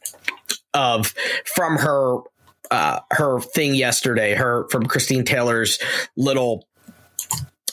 of 0.76 1.16
from 1.56 1.78
her 1.78 2.20
uh, 2.70 3.00
her 3.12 3.40
thing 3.40 3.74
yesterday, 3.74 4.36
her 4.36 4.68
from 4.70 4.86
Christine 4.86 5.26
Taylor's 5.26 5.80
little 6.16 6.68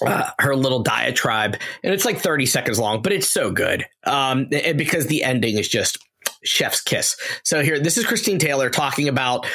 uh, 0.06 0.30
her 0.38 0.54
little 0.56 0.82
diatribe, 0.82 1.56
and 1.82 1.94
it's 1.94 2.04
like 2.04 2.18
30 2.18 2.46
seconds 2.46 2.78
long, 2.78 3.02
but 3.02 3.12
it's 3.12 3.28
so 3.28 3.50
good 3.50 3.86
um, 4.04 4.46
because 4.46 5.06
the 5.06 5.22
ending 5.22 5.58
is 5.58 5.68
just 5.68 5.98
chef's 6.44 6.80
kiss. 6.80 7.16
So 7.44 7.62
here, 7.62 7.78
this 7.78 7.98
is 7.98 8.06
Christine 8.06 8.38
Taylor 8.38 8.70
talking 8.70 9.08
about 9.08 9.46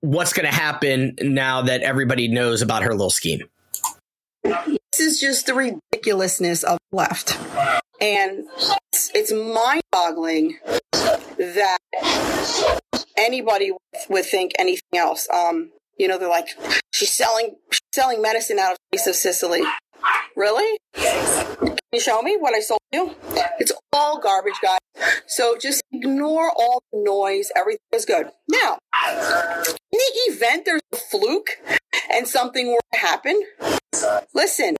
what's 0.00 0.32
going 0.32 0.46
to 0.46 0.54
happen 0.54 1.16
now 1.20 1.62
that 1.62 1.82
everybody 1.82 2.28
knows 2.28 2.62
about 2.62 2.82
her 2.82 2.90
little 2.90 3.10
scheme. 3.10 3.42
This 4.42 5.00
is 5.00 5.20
just 5.20 5.46
the 5.46 5.54
ridiculousness 5.54 6.62
of 6.62 6.78
left. 6.92 7.38
And 8.00 8.44
it's, 8.92 9.10
it's 9.14 9.32
mind 9.32 9.82
boggling 9.90 10.58
that 10.92 11.78
anybody 13.16 13.72
would 14.08 14.24
think 14.24 14.52
anything 14.58 14.98
else. 14.98 15.26
Um, 15.32 15.70
you 15.98 16.08
know, 16.08 16.18
they're 16.18 16.28
like, 16.28 16.48
she's 16.92 17.12
selling, 17.12 17.56
she's 17.70 17.80
selling 17.92 18.20
medicine 18.20 18.58
out 18.58 18.72
of 18.72 18.78
the 18.92 19.10
of 19.10 19.16
Sicily. 19.16 19.62
Really? 20.36 20.78
Can 20.94 21.76
you 21.92 22.00
show 22.00 22.22
me 22.22 22.36
what 22.36 22.54
I 22.54 22.60
sold 22.60 22.80
you? 22.92 23.14
It's 23.58 23.72
all 23.92 24.20
garbage, 24.20 24.54
guys. 24.62 24.78
So 25.26 25.56
just 25.56 25.82
ignore 25.92 26.50
all 26.50 26.82
the 26.92 27.02
noise. 27.02 27.50
Everything 27.56 27.80
is 27.92 28.04
good. 28.04 28.30
Now, 28.48 28.78
in 29.12 29.74
the 29.92 30.20
event 30.32 30.64
there's 30.64 30.82
a 30.92 30.96
fluke 30.96 31.50
and 32.12 32.26
something 32.26 32.68
were 32.68 32.80
to 32.92 32.98
happen, 32.98 33.40
listen, 34.34 34.76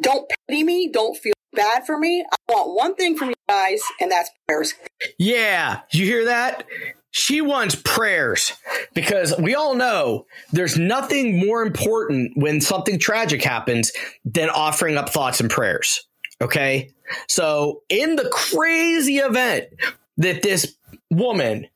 don't 0.00 0.30
pity 0.48 0.64
me. 0.64 0.88
Don't 0.88 1.16
feel 1.16 1.34
bad 1.52 1.86
for 1.86 1.98
me. 1.98 2.24
I 2.30 2.52
want 2.52 2.76
one 2.76 2.94
thing 2.94 3.16
from 3.16 3.28
you 3.28 3.34
guys, 3.48 3.80
and 4.00 4.10
that's 4.10 4.30
prayers. 4.46 4.74
Yeah, 5.18 5.80
you 5.92 6.04
hear 6.04 6.24
that? 6.26 6.66
She 7.12 7.40
wants 7.40 7.74
prayers 7.74 8.52
because 8.94 9.34
we 9.38 9.54
all 9.54 9.74
know 9.74 10.26
there's 10.52 10.78
nothing 10.78 11.44
more 11.44 11.62
important 11.62 12.32
when 12.36 12.60
something 12.60 12.98
tragic 12.98 13.42
happens 13.42 13.92
than 14.24 14.48
offering 14.48 14.96
up 14.96 15.10
thoughts 15.10 15.40
and 15.40 15.50
prayers. 15.50 16.06
Okay. 16.40 16.90
So, 17.28 17.82
in 17.88 18.16
the 18.16 18.28
crazy 18.32 19.18
event 19.18 19.66
that 20.18 20.42
this 20.42 20.76
woman 21.10 21.66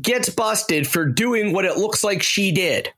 gets 0.00 0.28
busted 0.28 0.88
for 0.88 1.06
doing 1.06 1.52
what 1.52 1.64
it 1.64 1.76
looks 1.76 2.02
like 2.02 2.22
she 2.22 2.50
did, 2.50 2.92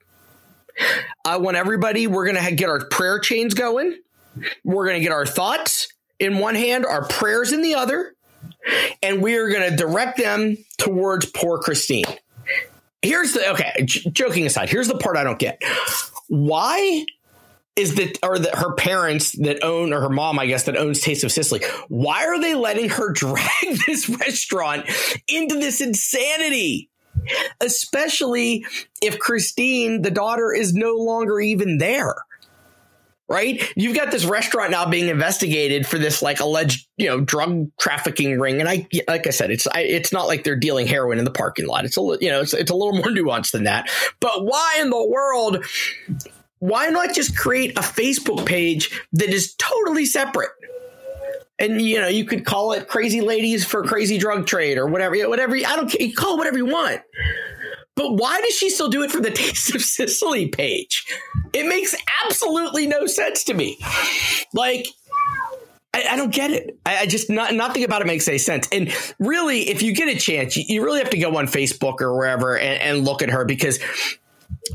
I 1.24 1.37
want 1.37 1.57
everybody, 1.57 2.07
we're 2.07 2.31
going 2.31 2.42
to 2.42 2.54
get 2.54 2.70
our 2.70 2.87
prayer 2.87 3.18
chains 3.18 3.52
going. 3.52 3.98
We're 4.64 4.87
going 4.87 4.96
to 4.96 5.02
get 5.02 5.12
our 5.12 5.26
thoughts 5.26 5.88
in 6.18 6.38
one 6.38 6.54
hand, 6.54 6.87
our 6.87 7.07
prayers 7.07 7.52
in 7.52 7.62
the 7.62 7.74
other 7.74 8.14
and 9.03 9.23
we 9.23 9.37
are 9.37 9.49
going 9.49 9.71
to 9.71 9.77
direct 9.77 10.18
them 10.18 10.57
towards 10.79 11.27
poor 11.27 11.59
Christine. 11.59 12.05
Here's 13.03 13.33
the 13.33 13.51
okay, 13.53 13.73
j- 13.85 14.11
joking 14.11 14.47
aside, 14.47 14.68
here's 14.68 14.88
the 14.88 14.99
part 14.99 15.16
I 15.16 15.25
don't 15.25 15.38
get. 15.38 15.62
Why 16.29 17.07
is 17.77 17.94
that 17.94 18.18
or 18.25 18.38
that 18.38 18.57
her 18.57 18.75
parents 18.75 19.33
that 19.38 19.62
own 19.62 19.92
or 19.92 20.01
her 20.01 20.11
mom, 20.11 20.38
I 20.38 20.47
guess, 20.47 20.64
that 20.64 20.77
owns 20.77 21.01
Taste 21.01 21.23
of 21.23 21.31
Sicily, 21.31 21.61
Why 21.88 22.27
are 22.27 22.40
they 22.40 22.55
letting 22.55 22.88
her 22.90 23.12
drag 23.14 23.79
this 23.87 24.09
restaurant 24.09 24.87
into 25.29 25.57
this 25.57 25.81
insanity? 25.81 26.90
Especially 27.61 28.64
if 29.03 29.18
Christine, 29.18 30.03
the 30.03 30.11
daughter, 30.11 30.53
is 30.53 30.73
no 30.73 30.94
longer 30.94 31.40
even 31.40 31.79
there 31.79 32.14
right? 33.29 33.62
You've 33.77 33.97
got 33.97 34.11
this 34.11 34.25
restaurant 34.25 34.71
now 34.71 34.88
being 34.88 35.09
investigated 35.09 35.87
for 35.87 35.99
this 35.99 36.23
like 36.23 36.41
alleged, 36.41 36.88
you 36.97 37.07
know, 37.07 37.21
drug 37.21 37.71
trafficking 37.79 38.41
ring. 38.41 38.61
And 38.61 38.69
I, 38.69 38.88
like 39.07 39.27
I 39.27 39.31
said, 39.31 39.51
it's 39.51 39.67
I, 39.69 39.81
it's 39.81 40.12
not 40.12 40.27
like 40.27 40.45
they're 40.45 40.57
dealing 40.57 40.87
heroin 40.87 41.19
in 41.19 41.25
the 41.25 41.31
parking 41.31 41.67
lot. 41.67 41.85
It's 41.85 41.97
a 41.97 42.01
you 42.21 42.31
know, 42.31 42.41
it's 42.41 42.55
it's 42.55 42.71
a 42.71 42.75
little 42.75 42.95
more 42.95 43.05
nuanced 43.09 43.53
than 43.53 43.64
that. 43.64 43.91
But 44.21 44.45
why 44.45 44.79
in 44.81 44.91
the 44.91 45.07
world? 45.07 45.64
Why 46.61 46.88
not 46.88 47.14
just 47.14 47.37
create 47.37 47.79
a 47.79 47.83
Facebook 47.83 48.45
page 48.45 48.91
that 49.12 49.29
is 49.29 49.55
totally 49.55 50.07
separate? 50.07 50.51
And 51.61 51.83
you 51.83 52.01
know, 52.01 52.09
you 52.09 52.25
could 52.25 52.45
call 52.45 52.73
it 52.73 52.88
"Crazy 52.88 53.21
Ladies 53.21 53.64
for 53.64 53.85
Crazy 53.85 54.17
Drug 54.19 54.47
Trade" 54.47 54.79
or 54.79 54.87
whatever. 54.87 55.29
Whatever 55.29 55.57
I 55.57 55.77
don't. 55.77 55.93
You 55.95 56.14
call 56.14 56.35
it 56.35 56.38
whatever 56.38 56.57
you 56.57 56.67
want. 56.67 57.03
But 57.99 58.13
why 58.15 58.41
does 58.41 58.55
she 58.55 58.71
still 58.71 58.89
do 58.89 59.03
it 59.03 59.11
for 59.11 59.21
the 59.21 59.31
Taste 59.33 59.75
of 59.75 59.83
Sicily 59.83 60.47
page? 60.47 61.05
It 61.53 61.67
makes 61.67 61.97
absolutely 62.25 62.87
no 62.87 63.07
sense 63.07 63.43
to 63.45 63.55
me. 63.55 63.77
Like, 64.55 64.87
I, 65.93 66.05
I 66.13 66.17
don't 66.17 66.33
get 66.33 66.53
it. 66.53 66.79
I, 66.87 66.99
I, 66.99 67.07
just 67.07 67.29
not, 67.29 67.55
nothing 67.55 67.83
about 67.83 68.01
it 68.01 68.07
makes 68.07 68.29
any 68.29 68.39
sense. 68.39 68.69
And 68.71 68.95
really, 69.19 69.69
if 69.69 69.83
you 69.83 69.95
get 69.95 70.09
a 70.09 70.17
chance, 70.17 70.57
you, 70.57 70.65
you 70.69 70.85
really 70.85 71.01
have 71.01 71.11
to 71.11 71.19
go 71.19 71.37
on 71.37 71.49
Facebook 71.49 72.01
or 72.01 72.17
wherever 72.17 72.57
and, 72.57 72.81
and 72.81 73.05
look 73.05 73.21
at 73.21 73.31
her 73.31 73.45
because, 73.45 73.81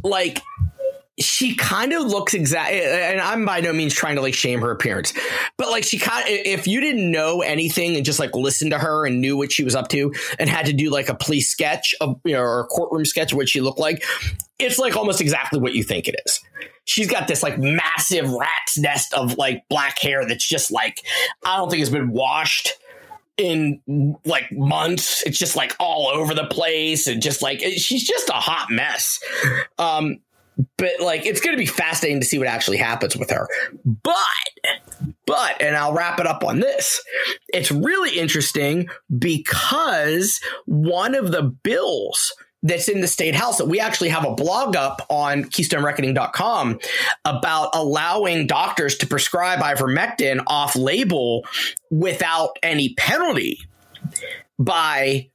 like, 0.03 0.41
she 1.19 1.55
kind 1.55 1.93
of 1.93 2.03
looks 2.03 2.33
exact 2.33 2.71
and 2.71 3.21
i'm 3.21 3.45
by 3.45 3.61
no 3.61 3.71
means 3.71 3.93
trying 3.93 4.15
to 4.15 4.21
like 4.21 4.33
shame 4.33 4.61
her 4.61 4.71
appearance 4.71 5.13
but 5.57 5.69
like 5.69 5.83
she 5.83 5.99
kind 5.99 6.23
of 6.23 6.29
if 6.29 6.67
you 6.67 6.81
didn't 6.81 7.11
know 7.11 7.41
anything 7.41 7.95
and 7.95 8.03
just 8.03 8.17
like 8.19 8.33
listened 8.33 8.71
to 8.71 8.79
her 8.79 9.05
and 9.05 9.21
knew 9.21 9.37
what 9.37 9.51
she 9.51 9.63
was 9.63 9.75
up 9.75 9.89
to 9.89 10.11
and 10.39 10.49
had 10.49 10.65
to 10.65 10.73
do 10.73 10.89
like 10.89 11.09
a 11.09 11.15
police 11.15 11.49
sketch 11.49 11.93
of 12.01 12.19
you 12.23 12.33
know 12.33 12.41
or 12.41 12.61
a 12.61 12.65
courtroom 12.65 13.05
sketch 13.05 13.31
of 13.31 13.37
what 13.37 13.47
she 13.47 13.61
looked 13.61 13.79
like 13.79 14.03
it's 14.57 14.79
like 14.79 14.95
almost 14.95 15.21
exactly 15.21 15.59
what 15.59 15.73
you 15.73 15.83
think 15.83 16.07
it 16.07 16.15
is 16.25 16.39
she's 16.85 17.09
got 17.09 17.27
this 17.27 17.43
like 17.43 17.59
massive 17.59 18.31
rat's 18.31 18.77
nest 18.79 19.13
of 19.13 19.37
like 19.37 19.63
black 19.69 19.99
hair 19.99 20.25
that's 20.27 20.47
just 20.47 20.71
like 20.71 21.05
i 21.45 21.57
don't 21.57 21.69
think 21.69 21.81
it's 21.81 21.91
been 21.91 22.09
washed 22.09 22.73
in 23.35 23.81
like 24.25 24.51
months. 24.51 25.23
It's 25.25 25.39
just 25.39 25.55
like 25.55 25.75
all 25.79 26.07
over 26.07 26.35
the 26.35 26.45
place 26.45 27.07
and 27.07 27.19
just 27.19 27.41
like 27.41 27.61
she's 27.61 28.03
just 28.03 28.29
a 28.29 28.33
hot 28.33 28.69
mess. 28.69 29.19
Um, 29.79 30.19
but 30.77 30.91
like 30.99 31.25
it's 31.25 31.41
going 31.41 31.55
to 31.55 31.59
be 31.59 31.65
fascinating 31.65 32.19
to 32.19 32.25
see 32.25 32.37
what 32.37 32.47
actually 32.47 32.77
happens 32.77 33.17
with 33.17 33.29
her. 33.29 33.47
But 33.85 34.17
but 35.25 35.61
and 35.61 35.75
I'll 35.75 35.93
wrap 35.93 36.19
it 36.19 36.27
up 36.27 36.43
on 36.43 36.59
this. 36.59 37.01
It's 37.49 37.71
really 37.71 38.17
interesting 38.17 38.87
because 39.17 40.39
one 40.65 41.15
of 41.15 41.31
the 41.31 41.43
bills 41.43 42.33
that's 42.63 42.87
in 42.87 43.01
the 43.01 43.07
state 43.07 43.35
house 43.35 43.57
that 43.57 43.67
we 43.67 43.79
actually 43.79 44.09
have 44.09 44.25
a 44.25 44.33
blog 44.33 44.75
up 44.75 45.05
on 45.09 45.43
keystonereckoning.com 45.43 46.79
about 47.25 47.69
allowing 47.73 48.47
doctors 48.47 48.95
to 48.97 49.05
prescribe 49.05 49.59
ivermectin 49.59 50.41
off 50.47 50.75
label 50.75 51.45
without 51.91 52.57
any 52.63 52.93
penalty 52.95 53.59
by 54.57 55.29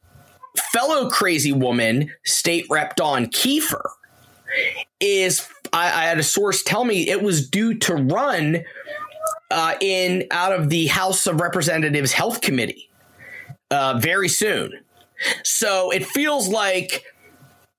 fellow 0.72 1.10
crazy 1.10 1.52
woman 1.52 2.10
state 2.24 2.64
rep 2.70 2.96
Dawn 2.96 3.26
Keefer 3.26 3.90
is 5.00 5.48
I, 5.72 5.86
I, 5.86 6.04
had 6.04 6.18
a 6.18 6.22
source 6.22 6.62
tell 6.62 6.84
me 6.84 7.08
it 7.08 7.22
was 7.22 7.48
due 7.48 7.74
to 7.80 7.94
run 7.94 8.64
uh, 9.50 9.74
in 9.80 10.26
out 10.30 10.52
of 10.52 10.70
the 10.70 10.86
House 10.86 11.26
of 11.26 11.40
Representatives 11.40 12.12
Health 12.12 12.40
Committee 12.40 12.88
uh, 13.70 13.98
very 13.98 14.28
soon. 14.28 14.72
So 15.44 15.90
it 15.90 16.06
feels 16.06 16.48
like 16.48 17.04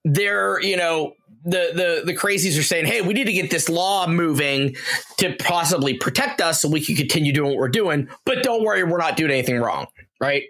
they're 0.06 0.62
you 0.62 0.78
know 0.78 1.14
the 1.46 1.72
the 1.74 2.02
the 2.06 2.16
crazies 2.16 2.60
are 2.60 2.64
saying, 2.64 2.86
"Hey, 2.86 3.02
we 3.02 3.14
need 3.14 3.26
to 3.26 3.34
get 3.34 3.50
this 3.52 3.70
law 3.70 4.08
moving 4.08 4.76
to 5.18 5.36
possibly 5.40 5.96
protect 5.96 6.42
us, 6.42 6.62
so 6.62 6.70
we 6.70 6.84
can 6.84 6.96
continue 6.96 7.32
doing 7.32 7.50
what 7.50 7.58
we're 7.58 7.70
doing." 7.70 8.10
But 8.26 8.44
don't 8.44 8.64
worry, 8.64 8.84
we're 8.84 8.98
not 8.98 9.18
doing 9.18 9.32
anything 9.32 9.60
wrong 9.60 9.88
right? 10.20 10.44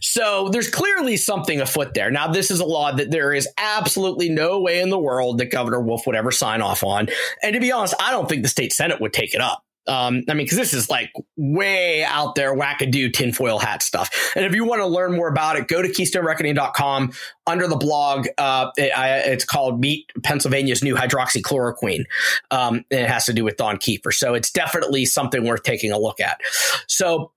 So 0.00 0.48
there's 0.50 0.70
clearly 0.70 1.16
something 1.16 1.60
afoot 1.60 1.94
there. 1.94 2.10
Now, 2.10 2.28
this 2.28 2.50
is 2.50 2.60
a 2.60 2.64
law 2.64 2.92
that 2.92 3.10
there 3.10 3.32
is 3.32 3.48
absolutely 3.58 4.28
no 4.28 4.60
way 4.60 4.80
in 4.80 4.90
the 4.90 4.98
world 4.98 5.38
that 5.38 5.50
Governor 5.50 5.80
Wolf 5.80 6.06
would 6.06 6.16
ever 6.16 6.30
sign 6.30 6.62
off 6.62 6.84
on. 6.84 7.08
And 7.42 7.54
to 7.54 7.60
be 7.60 7.72
honest, 7.72 7.94
I 8.00 8.10
don't 8.10 8.28
think 8.28 8.42
the 8.42 8.48
state 8.48 8.72
Senate 8.72 9.00
would 9.00 9.12
take 9.12 9.34
it 9.34 9.40
up. 9.40 9.64
Um, 9.88 10.24
I 10.28 10.34
mean, 10.34 10.44
because 10.44 10.58
this 10.58 10.74
is 10.74 10.90
like 10.90 11.10
way 11.36 12.04
out 12.04 12.34
there, 12.34 12.54
wackadoo 12.54 13.10
tinfoil 13.12 13.58
hat 13.58 13.82
stuff. 13.82 14.32
And 14.36 14.44
if 14.44 14.54
you 14.54 14.64
want 14.64 14.80
to 14.80 14.86
learn 14.86 15.16
more 15.16 15.28
about 15.28 15.56
it, 15.56 15.66
go 15.66 15.80
to 15.80 15.88
KeystoneReckoning.com 15.88 17.12
under 17.46 17.66
the 17.66 17.76
blog. 17.76 18.28
Uh, 18.36 18.70
it, 18.76 18.96
I, 18.96 19.18
it's 19.20 19.46
called 19.46 19.80
Meet 19.80 20.12
Pennsylvania's 20.22 20.84
New 20.84 20.94
Hydroxychloroquine. 20.94 22.04
Um, 22.50 22.84
and 22.90 23.00
it 23.00 23.08
has 23.08 23.24
to 23.26 23.32
do 23.32 23.44
with 23.44 23.56
Dawn 23.56 23.78
Keefer. 23.78 24.12
So 24.12 24.34
it's 24.34 24.50
definitely 24.50 25.06
something 25.06 25.44
worth 25.46 25.62
taking 25.62 25.90
a 25.90 25.98
look 25.98 26.20
at. 26.20 26.38
So 26.86 27.32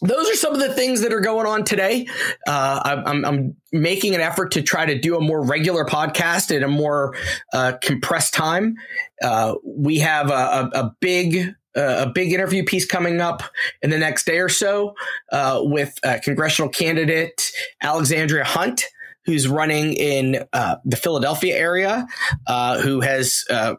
those 0.00 0.30
are 0.30 0.34
some 0.34 0.54
of 0.54 0.60
the 0.60 0.72
things 0.72 1.02
that 1.02 1.12
are 1.12 1.20
going 1.20 1.46
on 1.46 1.64
today. 1.64 2.06
Uh, 2.46 3.02
I'm, 3.06 3.24
I'm, 3.24 3.56
making 3.72 4.14
an 4.14 4.20
effort 4.20 4.52
to 4.52 4.62
try 4.62 4.86
to 4.86 4.96
do 4.96 5.16
a 5.16 5.20
more 5.20 5.44
regular 5.44 5.84
podcast 5.84 6.54
at 6.54 6.62
a 6.62 6.68
more 6.68 7.16
uh, 7.52 7.72
compressed 7.82 8.32
time. 8.32 8.76
Uh, 9.20 9.56
we 9.66 9.98
have 9.98 10.30
a, 10.30 10.32
a, 10.32 10.70
a 10.74 10.96
big 11.00 11.52
uh, 11.76 12.04
a 12.06 12.06
big 12.06 12.32
interview 12.32 12.62
piece 12.62 12.86
coming 12.86 13.20
up 13.20 13.42
in 13.82 13.90
the 13.90 13.98
next 13.98 14.26
day 14.26 14.38
or 14.38 14.48
so 14.48 14.94
uh, 15.32 15.58
with 15.60 15.98
congressional 16.22 16.68
candidate 16.68 17.50
Alexandra 17.82 18.44
Hunt, 18.44 18.84
who's 19.24 19.48
running 19.48 19.94
in 19.94 20.44
uh, 20.52 20.76
the 20.84 20.96
Philadelphia 20.96 21.56
area, 21.56 22.06
uh, 22.46 22.80
who 22.80 23.00
has 23.00 23.44
uh, 23.50 23.74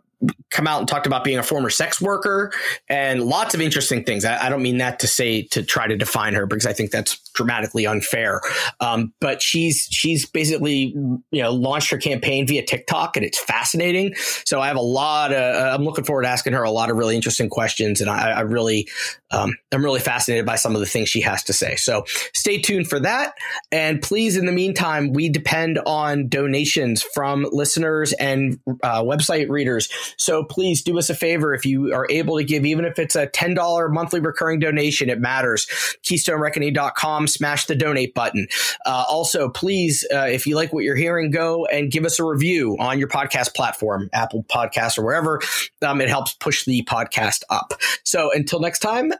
come 0.51 0.67
out 0.67 0.79
and 0.79 0.87
talked 0.87 1.07
about 1.07 1.23
being 1.23 1.37
a 1.37 1.43
former 1.43 1.69
sex 1.69 2.01
worker 2.01 2.51
and 2.89 3.23
lots 3.23 3.53
of 3.53 3.61
interesting 3.61 4.03
things. 4.03 4.25
I, 4.25 4.45
I, 4.45 4.49
don't 4.49 4.61
mean 4.61 4.77
that 4.77 4.99
to 4.99 5.07
say 5.07 5.43
to 5.51 5.63
try 5.63 5.87
to 5.87 5.97
define 5.97 6.33
her 6.33 6.45
because 6.45 6.65
I 6.65 6.73
think 6.73 6.91
that's 6.91 7.19
dramatically 7.35 7.85
unfair. 7.85 8.41
Um, 8.79 9.13
but 9.21 9.41
she's 9.41 9.87
she's 9.91 10.25
basically 10.25 10.95
you 11.31 11.41
know 11.43 11.51
launched 11.51 11.91
her 11.91 11.97
campaign 11.97 12.47
via 12.47 12.65
TikTok 12.65 13.17
and 13.17 13.25
it's 13.25 13.39
fascinating. 13.39 14.15
So 14.45 14.59
I 14.59 14.67
have 14.67 14.77
a 14.77 14.81
lot 14.81 15.31
of 15.31 15.55
uh, 15.55 15.75
I'm 15.75 15.83
looking 15.83 16.03
forward 16.05 16.23
to 16.23 16.29
asking 16.29 16.53
her 16.53 16.63
a 16.63 16.71
lot 16.71 16.89
of 16.89 16.97
really 16.97 17.15
interesting 17.15 17.49
questions 17.49 18.01
and 18.01 18.09
I, 18.09 18.31
I 18.31 18.41
really 18.41 18.87
um, 19.31 19.55
I'm 19.71 19.83
really 19.83 19.99
fascinated 19.99 20.45
by 20.45 20.55
some 20.55 20.75
of 20.75 20.79
the 20.79 20.85
things 20.85 21.09
she 21.09 21.21
has 21.21 21.43
to 21.43 21.53
say. 21.53 21.75
So 21.75 22.05
stay 22.33 22.59
tuned 22.59 22.87
for 22.87 22.99
that. 23.01 23.33
And 23.71 24.01
please, 24.01 24.37
in 24.37 24.45
the 24.45 24.51
meantime, 24.51 25.11
we 25.11 25.29
depend 25.29 25.79
on 25.85 26.29
donations 26.29 27.01
from 27.01 27.45
listeners 27.51 28.13
and 28.13 28.59
uh, 28.83 29.03
website 29.03 29.49
readers. 29.49 29.89
So 30.17 30.43
please 30.43 30.83
do 30.83 30.97
us 30.97 31.09
a 31.09 31.15
favor 31.15 31.53
if 31.53 31.65
you 31.65 31.93
are 31.93 32.07
able 32.09 32.37
to 32.37 32.43
give, 32.43 32.65
even 32.65 32.85
if 32.85 32.97
it's 32.99 33.15
a 33.15 33.27
$10 33.27 33.91
monthly 33.91 34.19
recurring 34.19 34.59
donation, 34.59 35.09
it 35.09 35.19
matters. 35.19 35.65
KeystoneReckoning.com, 36.03 37.24
smash 37.27 37.65
the 37.65 37.75
donate 37.75 38.13
button. 38.13 38.47
Uh, 38.85 39.05
also, 39.09 39.49
please, 39.49 40.05
uh, 40.13 40.27
if 40.27 40.45
you 40.45 40.55
like 40.55 40.73
what 40.73 40.83
you're 40.83 40.95
hearing, 40.95 41.31
go 41.31 41.65
and 41.67 41.91
give 41.91 42.05
us 42.05 42.19
a 42.19 42.23
review 42.23 42.75
on 42.79 42.99
your 42.99 43.07
podcast 43.07 43.53
platform, 43.55 44.09
Apple 44.13 44.43
Podcasts 44.43 44.97
or 44.97 45.03
wherever. 45.03 45.41
Um, 45.81 46.01
it 46.01 46.09
helps 46.09 46.33
push 46.33 46.65
the 46.65 46.83
podcast 46.83 47.43
up. 47.49 47.73
So 48.03 48.31
until 48.33 48.59
next 48.59 48.79
time, 48.79 49.13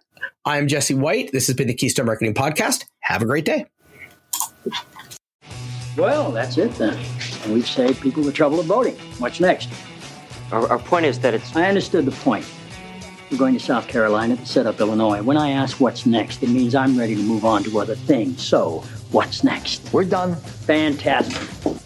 I'm 0.46 0.68
Jesse 0.68 0.94
White. 0.94 1.32
This 1.32 1.48
has 1.48 1.56
been 1.56 1.68
the 1.68 1.74
Keystone 1.74 2.08
Reckoning 2.08 2.34
Podcast. 2.34 2.86
Have 3.00 3.22
a 3.22 3.26
great 3.26 3.46
day. 3.46 3.66
Well, 5.98 6.32
that's 6.32 6.58
it 6.58 6.72
then. 6.76 6.98
We've 7.50 7.68
saved 7.68 8.02
people 8.02 8.24
the 8.24 8.32
trouble 8.32 8.60
of 8.60 8.66
voting. 8.66 8.96
What's 9.18 9.40
next? 9.40 9.70
Our, 10.52 10.68
our 10.70 10.80
point 10.80 11.06
is 11.06 11.20
that 11.20 11.34
it's. 11.34 11.56
I 11.56 11.68
understood 11.68 12.06
the 12.06 12.12
point. 12.12 12.46
We're 13.32 13.38
going 13.38 13.54
to 13.56 13.60
South 13.60 13.88
Carolina 13.88 14.36
to 14.36 14.46
set 14.46 14.68
up 14.68 14.80
Illinois. 14.80 15.22
When 15.22 15.38
I 15.38 15.52
ask 15.52 15.80
what's 15.80 16.06
next, 16.06 16.44
it 16.44 16.50
means 16.50 16.76
I'm 16.76 16.98
ready 16.98 17.16
to 17.16 17.24
move 17.24 17.44
on 17.44 17.64
to 17.64 17.80
other 17.80 17.96
things. 17.96 18.42
So, 18.44 18.84
what's 19.12 19.44
next? 19.44 19.92
We're 19.92 20.06
done. 20.06 20.36
Fantastic. 20.36 21.85